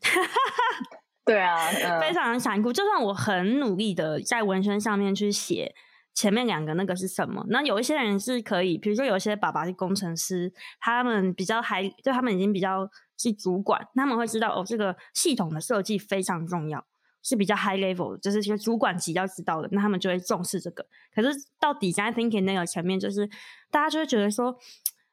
[1.24, 2.72] 对啊， 嗯、非常残酷。
[2.72, 5.74] 就算我很努力的在文宣上面去写
[6.12, 16.84] 前面两个那个是什么，那有一些人是可以，比如说有些爸爸是工程师，他们比较还就他们已经比较是主管，他们会知道哦，这个系统的设计非常重要。
[17.24, 20.86] 是比较 high level，就是一些主管级要知道的，那他们就会重视这个。
[21.14, 23.26] 可是到底在 thinking 那个层面，就是
[23.70, 24.54] 大家就会觉得说，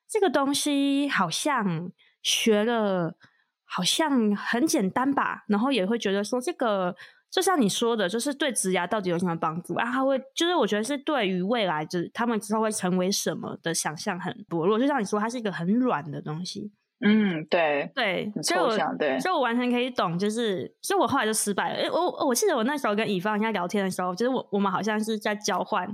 [0.09, 1.89] 这个东西好像
[2.21, 3.15] 学了，
[3.63, 5.45] 好像很简单吧。
[5.47, 6.93] 然后也会觉得说，这个
[7.29, 9.89] 就像你说的，就是对职涯到底有什么帮助啊？
[9.89, 14.77] 他会就是我觉得是对于未来，就是他们之后会成为什么的想象很薄弱。
[14.77, 16.73] 就像你说，它是一个很软的东西。
[17.03, 21.75] 嗯，对对，所以我，对，所以我完全可以懂，就是，所以我后来就失败了。
[21.75, 25.87] 诶我我记得我那时候跟乙方人家聊天的时候，就是我我们好像是在交换，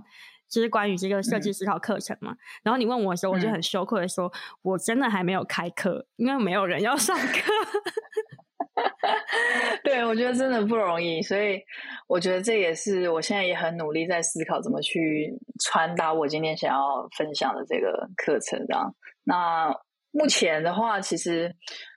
[0.49, 2.33] 就是关于这个设计思考课程嘛。
[2.33, 4.31] 嗯、然后你问我的时候，我就很羞愧的说，嗯、
[4.63, 7.53] 我真的还没有开课，因为没有人要上课。
[9.85, 11.61] 对，我觉得真的不容易，所以
[12.07, 15.33] 我觉得这也是我现在也很努力在思考怎么去
[15.63, 18.93] 传达我今天想要分享的这个课程，这样
[19.23, 19.73] 那。
[20.17, 21.55] 目前的话，其实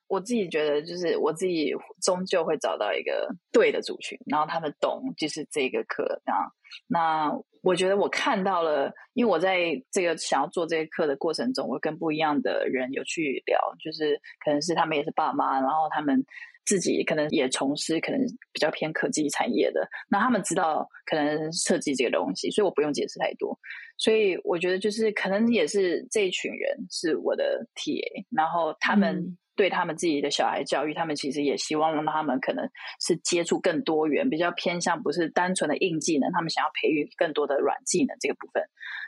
[0.09, 6.53] 我自己觉得，就是我自己终究会找到一个对的族群，然后他们懂就是这个课这样。
[6.87, 16.25] 那我觉得我看到了，因为我在这个想要做这个课的过程中，我跟不一样的人有去聊，就是可能是他们也是爸妈，然后他们
[16.71, 18.21] 自己可能也从事可能
[18.53, 23.59] 比较偏科技产业的，那他们知道可能设计这个东西，所以我不用解释太多。
[23.99, 32.65] 所以我觉得，就是可能也是这一群人是我的 TA，然后他们对他们自己的小孩教育，嗯、他们其实也希望让他们可能
[33.01, 38.63] 是接触更多元，比较偏向不是单纯的硬技能，他们想要培育更多的软技能这个部分。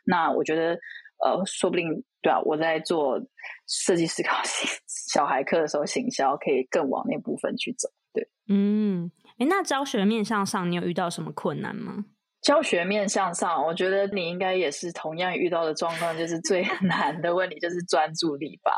[0.05, 0.81] 那我觉得，
[1.25, 3.21] 呃，说不定对啊，我在做
[3.67, 4.41] 设计思考
[5.11, 7.89] 小孩课的时候，行销可以更往那部分去走。
[8.13, 12.05] 对，嗯，哎，那教学面向上，你有遇到什么困难吗？
[12.41, 18.73] 教学面向上，我觉得你应该也是同样遇到的状况，就是最 难的问题就是专注力吧。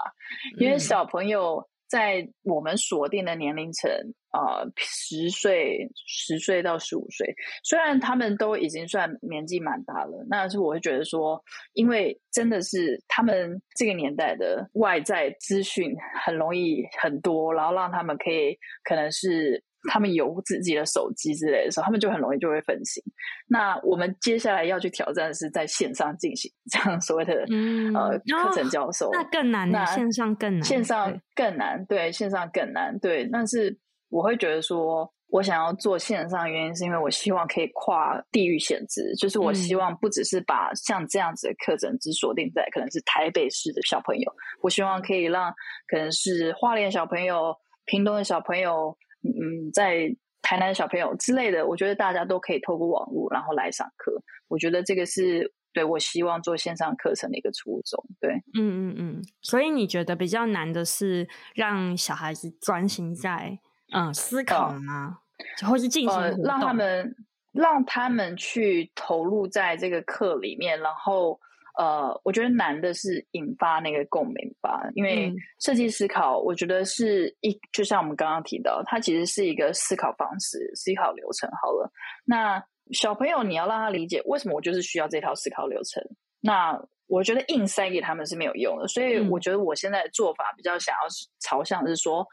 [0.58, 3.88] 因为小朋友在我们锁定的年龄层，
[4.32, 7.24] 呃，十岁、十岁到十五岁，
[7.62, 11.40] 虽然他们都已经算年纪蛮大了，但是我会觉得说，
[11.74, 19.62] 因为真的是他们这个年代的外在资讯很容易很多，然后让他们可以可能是。
[19.88, 23.02] 他们有自己的手机之类的时候，他们就很容易就会分心。
[23.46, 33.28] 那我们接下来要去挑战的是在线上进行这样所谓的、嗯、呃课程教授，那更难，那线上更难，线上更难，对，对，线上更难，对。
[33.30, 33.78] 但是
[34.08, 44.32] 我会觉得说，我想要做线上，原因是因为我希望可以跨地域限制，就是我希望不只是把像这样子的课程只锁定在可能是台北市的小朋友，
[44.62, 45.52] 我希望可以让
[45.88, 47.54] 可能是花莲小朋友、
[47.84, 48.96] 屏东的小朋友。
[49.24, 54.12] 嗯，在台南的小朋友之类的，我觉得大家都可以透过网络然后来上课。
[54.48, 58.04] 我觉得这个是对我希望做线上课程的一个初衷。
[58.20, 59.22] 对，嗯嗯嗯。
[59.40, 63.58] 所以你觉得比较难的是让小孩子专心在
[63.92, 65.18] 嗯思考吗？
[65.62, 67.16] 呃、或是进行、呃、让他们
[67.52, 71.40] 让他们去投入在这个课里面，然后。
[71.76, 81.50] 呃，我觉得难的是引发那个共鸣吧，因为设计思考，我觉得是一，就像我们刚刚提到，它其实是一个思考方式、思考流程。
[81.60, 81.90] 好了，
[82.24, 86.02] 那小朋友你要让他理解为什么我就是需要这套思考流程，
[86.40, 88.86] 那我觉得硬塞给他们是没有用的。
[88.86, 91.00] 所以我觉得我现在的做法比较想要
[91.40, 92.24] 朝向是说，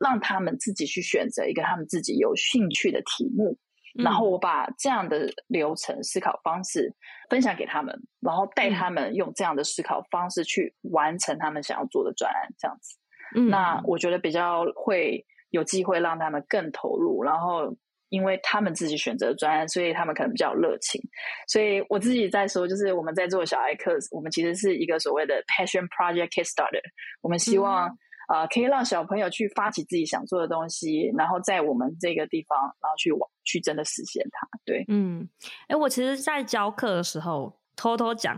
[0.00, 3.56] 让他们自己去选择一个他们自己有兴趣的题目。
[3.94, 6.94] 然后我把这样的流程思考方式
[7.30, 12.96] 分享给他们，然后带他们用这样的思考方式去完成他们想要做的专案，这样子。
[13.36, 17.76] 嗯，那我觉得比较会有机会让他们更投入，然后。
[18.10, 20.98] 因为他们自己选择专案，所以他们可能比较热情。
[21.46, 26.80] 所以我自己在说，就是我们在做小爱课，我们其实是一个所谓的 passion project kickstarter。
[27.20, 27.94] 我们希望
[28.28, 34.46] 啊、可以让小朋友去发起自己想做的东西，然后在我们这个地方，然后去往去真的实现它。
[34.64, 35.28] 对，嗯，
[35.66, 37.58] 哎，我其实，在教课的时候。
[37.80, 38.36] 偷偷讲，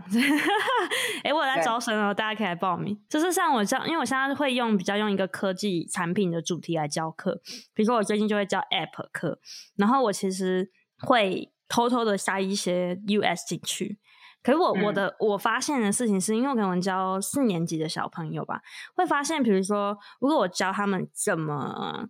[1.25, 2.95] 哎，我在招生哦，大家可以来报名。
[3.09, 7.41] 就是像我这样，因为我现在会用比较用一个科技产品的主题来教课，
[7.73, 9.39] 比如说我最近就会教 App 课，
[9.75, 10.69] 然后我其实
[10.99, 13.97] 会偷偷的塞一些 US 进去。
[14.43, 18.61] 可是我、嗯、我的我发现的事情是，因为我可能教四年级的小朋友吧，
[18.95, 22.07] 会发现，比如说如果我教他们怎么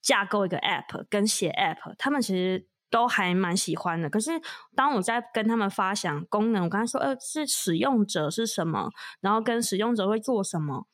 [0.00, 2.66] 架构一个 App 跟写 App，他们其实。
[2.90, 4.30] 都还蛮喜欢的，可是
[4.76, 8.88] 当我在跟他们发想功能，我刚才说，呃，是使用者是什么，
[9.20, 10.86] 然后跟使用者会做什么，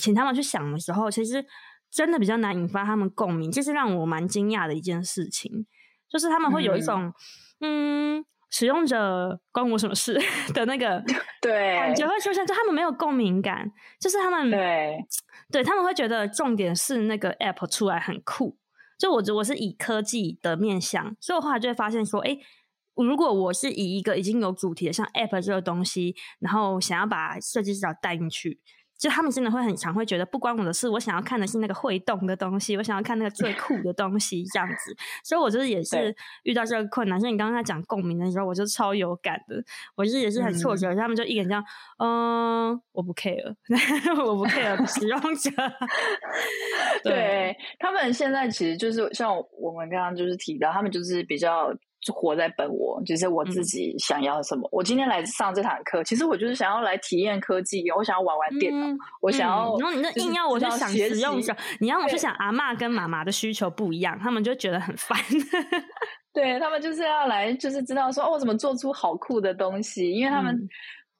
[0.00, 1.46] 请他们去想的时候，其实
[1.88, 5.66] 真的比较难引发他们共鸣，这是让我蛮惊讶的一件事情，
[6.08, 7.12] 就是他们会有一种，
[7.60, 10.20] 嗯，嗯，使用者关我什么事
[10.54, 11.02] 的那个
[11.42, 13.70] 对感觉会出现，就他们没有共鸣感，
[14.00, 14.98] 就是他们对
[15.50, 18.56] 对，他们会觉得重点是那个 app 出来很酷。
[18.98, 22.38] 就我我是以科技的面向，所以我后来就会发现说，诶，
[22.94, 28.58] 如果我是以一个已经有主题的，像 App 这个东西，然后想要把设计视角带进去。
[28.98, 34.96] 就他们真的会很常会觉得不关我的事，我想要看的是那个会动的东西，我想要看那个最酷的东西这样子。
[35.22, 37.20] 所以我就是也是遇到这个困难。
[37.20, 39.62] 所以你刚刚在讲共鸣的时候，我就超有感的。
[39.94, 41.62] 我就是也是很挫折，嗯、他们就一脸这样，
[41.98, 43.54] 嗯，我不 care，
[44.24, 45.50] 我不 care 使用者。
[47.04, 51.74] 对，对他们现在其实就是像我们刚刚就是提到，他们就是比较。
[52.06, 54.62] 就活在本我，就是我自己想要什么。
[54.68, 59.76] 嗯、我今天来上这堂课，其实我就是想要来体验科技，我想要玩玩电脑，嗯、我想要。
[59.78, 65.18] 然后你那硬要我去想使用者，你让我去想阿妈跟妈妈的需求不一样，他们就觉得很烦。
[66.32, 70.56] 对，他们就是要来，就是知道说哦，我怎么做出好酷的东西，因为他们。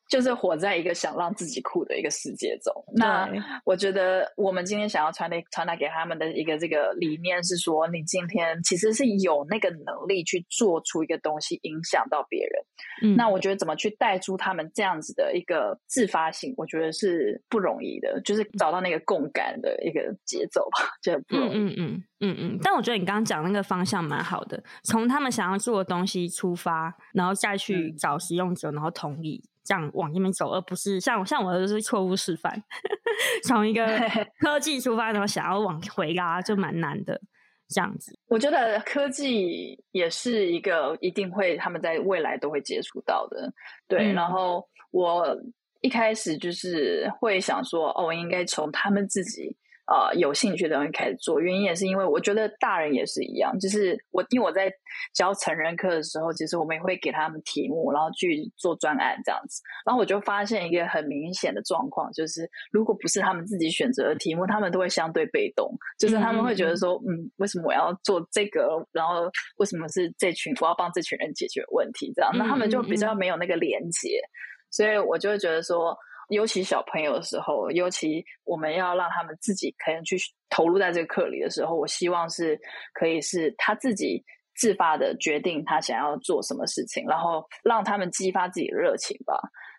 [0.07, 2.73] 嗯就是活在一个想让自己酷的一个世界中。
[2.95, 3.29] 那
[3.65, 12.63] 我觉得我们今天想要传递传达给他们的一个这个理念是说，你今天其实是有那个能力去做出一个东西，影响到别人。
[13.03, 21.59] 嗯，那我觉得怎么去带出他们这样子的一个自发性，我觉得是不容易的，就是找到那个共感的一个节奏吧，就很不容易。
[21.59, 22.59] 嗯嗯嗯嗯。
[22.63, 29.43] 但我觉得你刚刚讲那个方向蛮好的，从他们想要做的东西出发，然后再去找使用者，然后同意。
[29.67, 32.63] 这样往这边走，而不是像像我是错误示范，
[33.45, 33.85] 从一个
[34.41, 37.21] 科技出发，然后想要往回拉，就蛮难的。
[37.69, 43.53] 这样子，我觉得科技也是一个一定会他们在未来都会接触到的。
[43.89, 45.37] 对，嗯、然后我
[45.81, 49.57] 一开始就是会想说，哦，我应该从他们自己。
[49.87, 54.69] 呃，有兴趣的人开始做，原因也是因为我觉得大人也是一样，就是我因为我在
[55.15, 68.85] 教成人课的时候，其实我们也会给他们题目，然后去做专案这样子，然后我就发现一个很明显的状况，就是如果不是他们自己选择的题目，他们都会相对被动，就是他们会觉得说，嗯，嗯，为什么我要做这个？
[68.91, 72.13] 然后为什么是这群我要帮这群人解决问题？
[72.13, 74.19] 这样，那他们就比较没有那个连接，
[74.69, 75.97] 所以我就会觉得说。
[76.29, 80.17] 尤其小朋友的时候，尤其我们要让他们自己可能去
[80.49, 82.59] 投入在这个课里的时候，我希望是
[82.93, 84.25] 可以是他自己
[84.55, 89.39] 自发的决定他想要做什么事情，然后让他们激发自己的热情吧。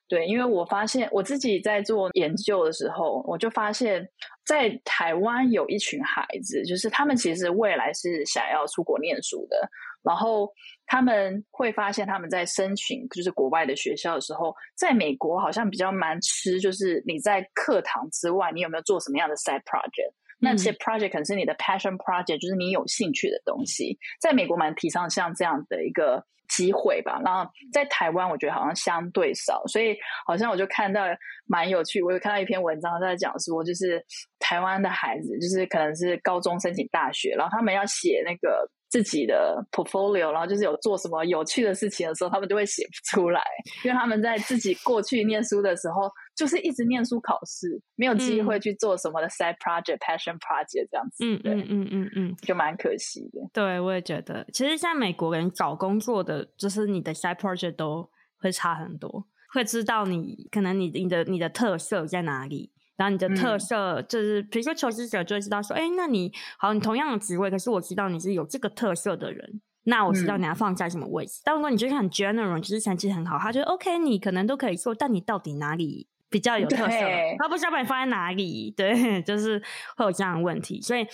[0.10, 4.08] 对，因为我发现我自己在做研究的时候，我就发现，
[4.46, 9.70] 在台湾有一群孩子，就是他们其实未来是想要出国念书的，
[10.04, 10.50] 然后
[10.86, 20.14] 他们会发现他们在申请就是国外的学校的时候，在美国好像比较蛮吃，就是你在课堂之外，你有没有做什么样的 side project？
[20.40, 27.22] 那些 project 可能是你的 passion project，就是你有兴趣的东西，在美国蛮提倡像这样的一个机会吧。
[27.24, 31.04] 然后在台湾，我觉得好像相对少，所以好像我就看到
[31.46, 32.02] 蛮有趣。
[32.02, 34.04] 我有看到一篇文章在讲说，就是
[34.40, 38.70] 台湾的孩子，就是可能是高中申请大学，然后他们要写那个。
[38.90, 43.44] 自己的 portfolio，然后就是有做什么有趣的事情的时候，他们就会写不出来，
[43.84, 51.26] 因为他们在自己过去念书的时候，就是一直念书考试，没有机会去做什么的 side project、嗯、passion project 这样子。
[51.26, 53.42] 嗯嗯嗯嗯嗯，就蛮可惜的。
[53.52, 58.10] 对，我也觉得，其实像美国人找工作的，就是你的 side project 都
[58.40, 62.72] 会差很多，会知道你可能你你的你的特色在哪里。
[62.96, 71.40] 然后你的特色就是，比如说求职者就会知道说，哎、嗯，那你好，你同样的职位，可是我知道你是有这个特色的人，那我知道你要放在什么位置。
[71.42, 76.98] 嗯、但如果你就是很 general，就是成绩很好，他觉得 OK，你可能都可以做，但你到底哪里比较有特色，
[77.40, 79.62] 他不知道把你放在哪里，对， 就是
[79.96, 80.82] 会有这样的问题。
[80.82, 81.06] 所以，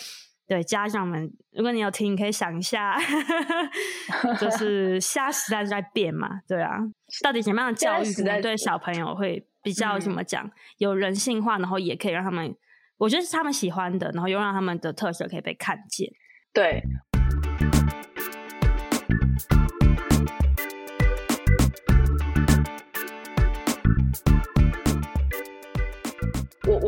[0.48, 2.98] 对家长们，如果你有听，可以想一下，
[4.40, 6.78] 就是下时代在变嘛，对啊，
[7.24, 12.56] 到底什么样的教育对小朋友会比较怎么讲，有人性化，然后也可以让他们，
[12.98, 16.12] 我觉得是他们喜欢的，然后又让他们的特色可以被看见，
[16.52, 16.84] 对。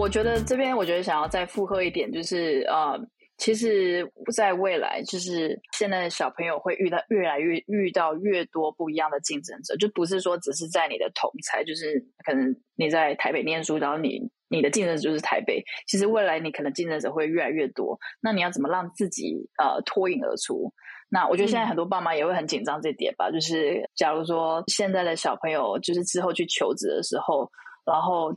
[0.05, 2.95] 我我觉得这边，我觉得想要再附和一点，就是呃，
[3.37, 20.71] 其实在未来，就是现在的小朋友会遇到越来越遇到越多不一样的竞争者，就不是说只是在你的同才，就是可能你在台北念书，然后你你的竞争者就是台北，其实未来你可能竞争者会越来越多，那你要怎么让自己呃脱颖而出？
[21.09, 27.49] 那我觉得现在很多爸妈也会很紧张这点吧，嗯、就是假如说现在的小朋友就是之后去求职的时候，
[27.83, 28.31] 然后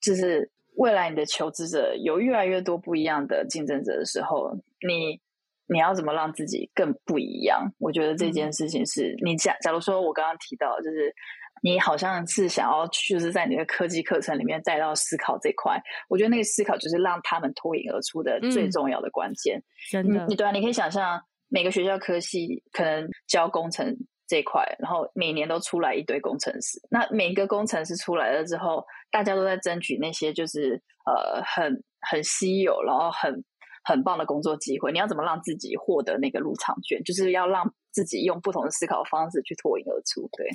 [0.00, 0.50] 就是。
[0.76, 4.52] 未来你的求职者有越来越多不一样的竞争者的时候，
[4.86, 5.20] 你
[5.68, 7.70] 你要怎么让自己更不一样？
[7.78, 11.14] 我觉得这件事情是你假假如说我刚刚提到，就是
[11.62, 19.58] 你好像是想要就是在你的科技课程里面带到思考这块，我觉得那个思考就是让他们脱颖而出的最重要的关键。
[19.58, 23.96] 嗯、真的，你对啊，你可以想象每个学校科系可能教工程。
[24.32, 26.80] 这一块，然后每年都出来一堆工程师。
[26.90, 33.44] 那每一个工程师出来了之后，大家都在争取那些就是呃很很稀有，然后很
[33.84, 34.90] 很棒的工作机会。
[34.90, 37.04] 你要怎么让自己获得那个入场券？
[37.04, 40.26] 就是要让自己用不同的思考方式去脱颖而出。
[40.32, 40.48] 对，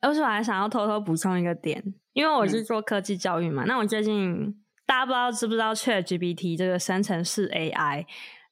[0.00, 1.80] 而且我还想要偷偷补充一个点，
[2.14, 3.62] 因为我是做科技教育嘛。
[3.62, 4.52] 嗯、那我最近
[4.84, 8.04] 大家不知道知不知道 ChatGPT 这个生成式 AI？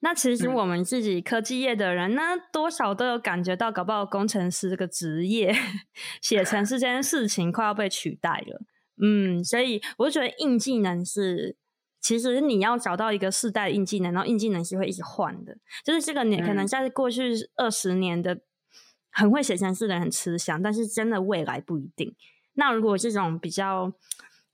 [0.03, 5.55] 那其实我们自己科技业的人呢，嗯、多少都有感觉到，搞不好工程师这个职业，
[6.23, 8.63] 写程式这件事情快要被取代了。
[9.03, 11.57] 嗯，所以我就觉得硬技能是，
[12.01, 15.59] 其实你要找到一个世代硬技能，然后硬技能是会一直换的。
[15.85, 18.41] 就是这个年可能在过去二十年的
[19.11, 22.15] 很会写程式的人很吃香，但是真的未来不一定。
[22.55, 23.93] 那如果这种比较。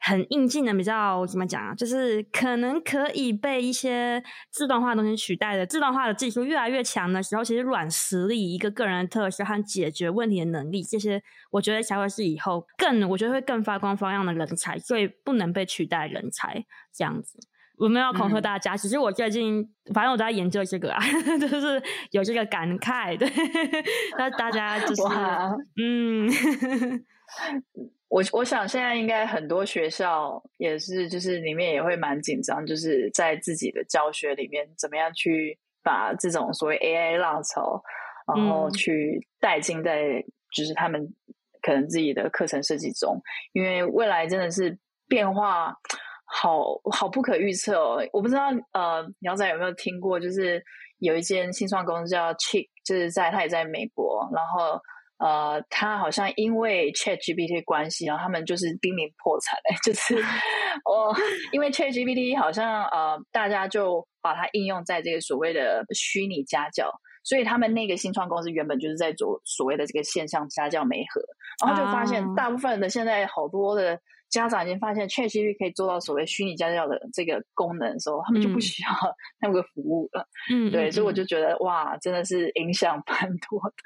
[0.07, 1.75] 很硬性的比较怎么讲啊？
[1.75, 17.41] 就是可能可以被一些自动化的东西取代的，自动化的技术越来越强的时候，其实软实力、一个个人的特色和解决问题的能力，这些我觉得才会是以后更，我觉得会更发光发亮的人才，所以不能被取代人才这样子。
[17.77, 21.03] 我没有要恐吓大家，嗯、其实我最近反正我都在研究这个啊，
[21.41, 21.83] 就是
[22.13, 23.29] 有这个感慨，对，
[24.17, 25.03] 那大家就是
[25.83, 26.31] 嗯。
[28.09, 37.83] 我我想现在应该很多学校也是，就是里面也会蛮紧张，就是在自己的教学里面怎么样去把这种所谓 AI 浪潮，
[38.37, 41.05] 然后去带进在就是他们
[41.61, 43.21] 可能自己的课程设计中，
[43.53, 44.79] 因为未来真的是
[45.09, 45.75] 变化
[46.25, 48.09] 好好不可预测哦。
[48.13, 50.65] 我不知道呃，苗仔有没有听过，就是
[50.99, 54.81] 有一间新创公司叫 Cheap，就是在他也在美国，然后。
[55.19, 59.77] 呃，他好像因为 ChatGPT 关系，然后他们就是濒临破产嘞。
[59.85, 60.15] 就是
[60.85, 61.15] 哦，
[61.53, 66.91] 因为 ChatGPT 好像呃，大家就把它应用在这个所谓的虚拟家教，
[67.25, 71.23] 所以他们那个新创公司原本就是在做所谓的这个线上家教媒合，
[71.67, 73.99] 然后就发现大部分的现在好多的
[74.37, 78.89] 家长已经发现 ChatGPT 可以做到所谓虚拟家教的这个功能的时候，他们就不需要
[79.41, 80.29] 那个服务了。
[80.53, 83.77] 嗯，对，所以我就觉得哇，真的是影响蛮多的。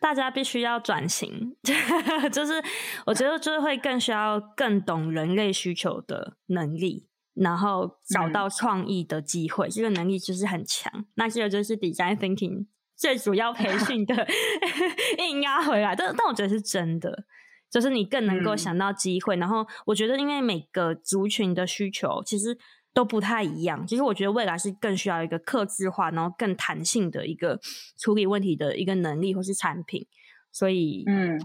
[0.00, 1.56] 大家必须要转型，
[2.32, 2.62] 就是
[3.04, 11.04] 我觉得就是会更需要更懂人类需求的能力，然后找到创意的机会，嗯、这个能力就是很强。
[11.16, 14.26] 那这个就是 design thinking 最主要培训的
[15.18, 17.24] 硬压回来，但但我觉得是真的，
[17.70, 19.36] 就是你更能够想到机会。
[19.36, 22.58] 嗯、然后我觉得，因为每个族群的需求其实。
[22.94, 23.86] 都不太一样。
[23.86, 27.60] 其实我觉得未来是更需要一个克制化，然后更弹性的一个
[27.96, 30.04] 处理问题的一个能力或是产品。
[30.50, 31.38] 所以，嗯，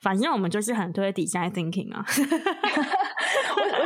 [0.00, 2.02] 反正我们就是很推 design thinking 啊。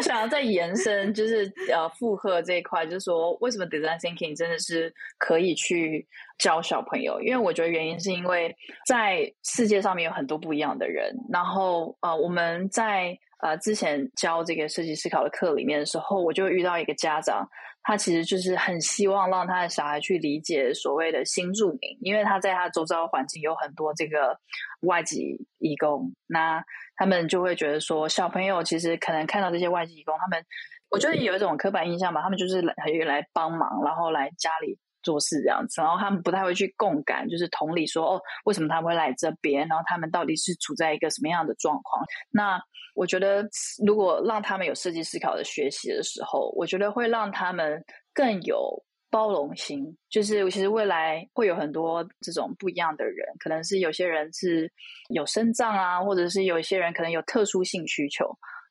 [0.01, 6.07] 我想要再延伸，就是呃，负荷这一块，就是说为什么 design thinking 真的是可以去
[6.39, 7.21] 教小朋友？
[7.21, 13.19] 因为我觉得原因是因为在世界上面有很多不一样的人，然后呃，我们在。
[13.43, 17.49] 呃，之前教这个设计思考的课里面的时候，我就遇到一个家长，
[17.83, 24.39] 他其实就是很希望让他的小孩去理解所谓的新住民，因为他在他周遭环境有很多这个
[24.83, 26.63] 外籍义工，那
[26.97, 30.45] 他们就会觉得说，小朋友其实可能看到这些外籍义工，他们
[30.91, 32.75] 我觉得有一种刻板印象吧，他们就是来
[33.07, 42.05] 来帮忙，然后来家里做事这样子，然后他们不太会去共感，就是同理说哦，为什么他们会来这边，然后他们到底是处在一个什么样的状况？
[42.31, 42.61] 那
[42.95, 43.49] 我觉得，
[43.87, 47.83] 如果让他们有设计思考的学习的时候，我觉得会让他们
[48.13, 49.97] 更有包容心。
[50.11, 54.71] 就是其实未来会有很多这种不一样的人，可能是有些人是
[55.09, 58.27] 有身障啊，或者是有一些人可能有特殊性需求。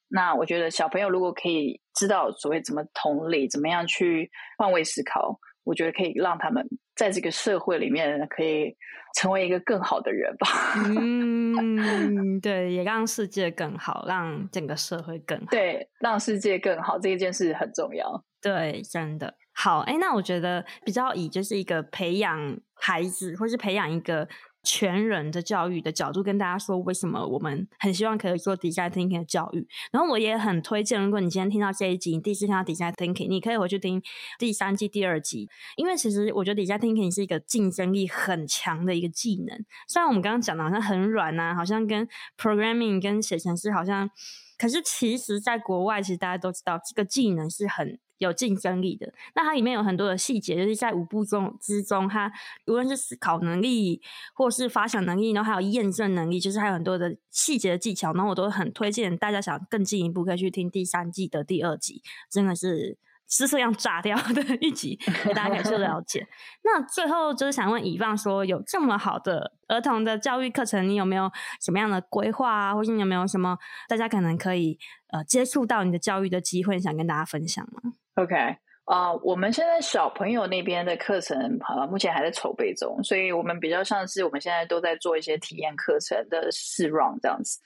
[0.10, 5.40] 那我觉得小朋友如果可以知道所谓怎么同理，怎么样去换位思考。
[5.70, 8.76] 我觉得可以让他们在这个社会里面可以
[9.16, 10.48] 成为一个更好的人吧。
[10.88, 15.46] 嗯，对，也让世界更好，让整个社会更好。
[15.52, 18.26] 对，让世界更好，这一件事很重要。
[18.42, 19.82] 对，真的好。
[19.82, 24.28] 哎，那我觉得比较以就是一个培养孩子，或是培养一个。
[24.64, 29.68] 全人的教育的角度跟大家说，为什么我们很希望可以做 Design Thinking 的教育。
[29.92, 34.02] 然后我也很推荐，如果你今天听到这一集，你第一次听到 Design Thinking，你可以回去听
[34.38, 39.66] 第三季第二集，因为其实我觉得 Design Thinking 是一个竞争力很强的一个技能。
[39.88, 42.08] 虽然我们刚刚讲的好像很软啊，好像跟
[42.38, 44.10] Programming 跟写程式好像，
[44.58, 47.98] 可是其实在国外，其实大家都知道这个技能是很。
[48.20, 52.32] 有竞争力的，那它里面有很多的细节，就是在五步中之中，它
[52.68, 54.02] 无论是思考能力，
[54.34, 62.98] 或是发想能力，然后还有验证能力，就是还有很多的细节的技巧，然后我都很推荐大家想更进一步，可以去听第三季的第二集，真的是
[63.28, 66.28] 知识量炸掉的一集，给大家可以去了解。
[66.64, 73.58] 那最后就是想问 Yvonne 说，有这么好的儿童的教育课程，你有没有什么样的规划啊，或是你有没有什么
[73.88, 74.78] 大家可能可以
[75.12, 77.94] 呃接触到你的教育的机会，想跟大家分享吗？
[78.20, 78.36] ？OK，
[78.84, 87.60] 啊、我们现在小朋友那边的课程啊，目前还在筹备中，所以我们比较像是我们现在都在做一些体验课程的试 run 这样子。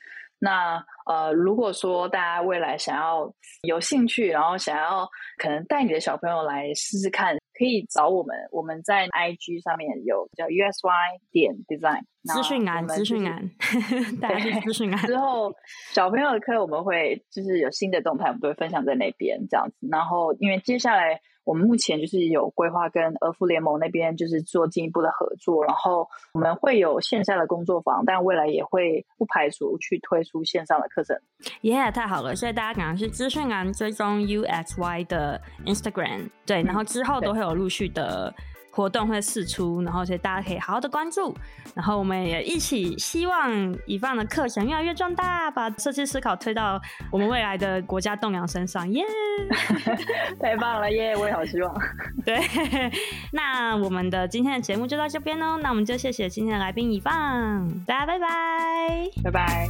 [0.44, 3.34] 那呃，如果说大家未来想要
[3.64, 7.36] 有兴趣，然后想要可能带你的小朋友来试试看。
[7.56, 13.48] 可以找我们，我们在 IG 上面有叫 USY 点 Design 资讯栏，资讯栏，
[14.20, 15.00] 对，资讯栏。
[15.06, 15.54] 之后
[15.94, 19.88] 小朋友的课我们会就是有新的动态，我们都会分享在那边这样子。
[19.92, 21.22] 然后因为接下来。
[21.44, 31.18] 我们目前就是有规划跟儿福联盟那边就是做进一步的合作，然后我们会有线下的工作坊，但未来也会不排除去推出线上的课程。
[31.62, 32.36] 耶、yeah，太好了！
[32.36, 38.34] 所以大家赶快去资讯栏追踪 UXY 的 Instagram，对，然后之后都会有陆续的。
[38.74, 41.36] 活动会试出然后所以大家可以好好的关注。
[41.76, 43.52] 然后我们也一起希望
[43.86, 49.04] 乙放的课程越来越壮大把设计思考推到我们未来的国家栋梁身上耶！
[50.42, 51.74] 太棒了耶我也好希望。
[52.26, 52.40] 对
[53.32, 59.10] 那我们的今天的节目就到这边哦那我们就谢谢今天的来宾乙放大家拜拜。
[59.24, 59.68] 拜拜。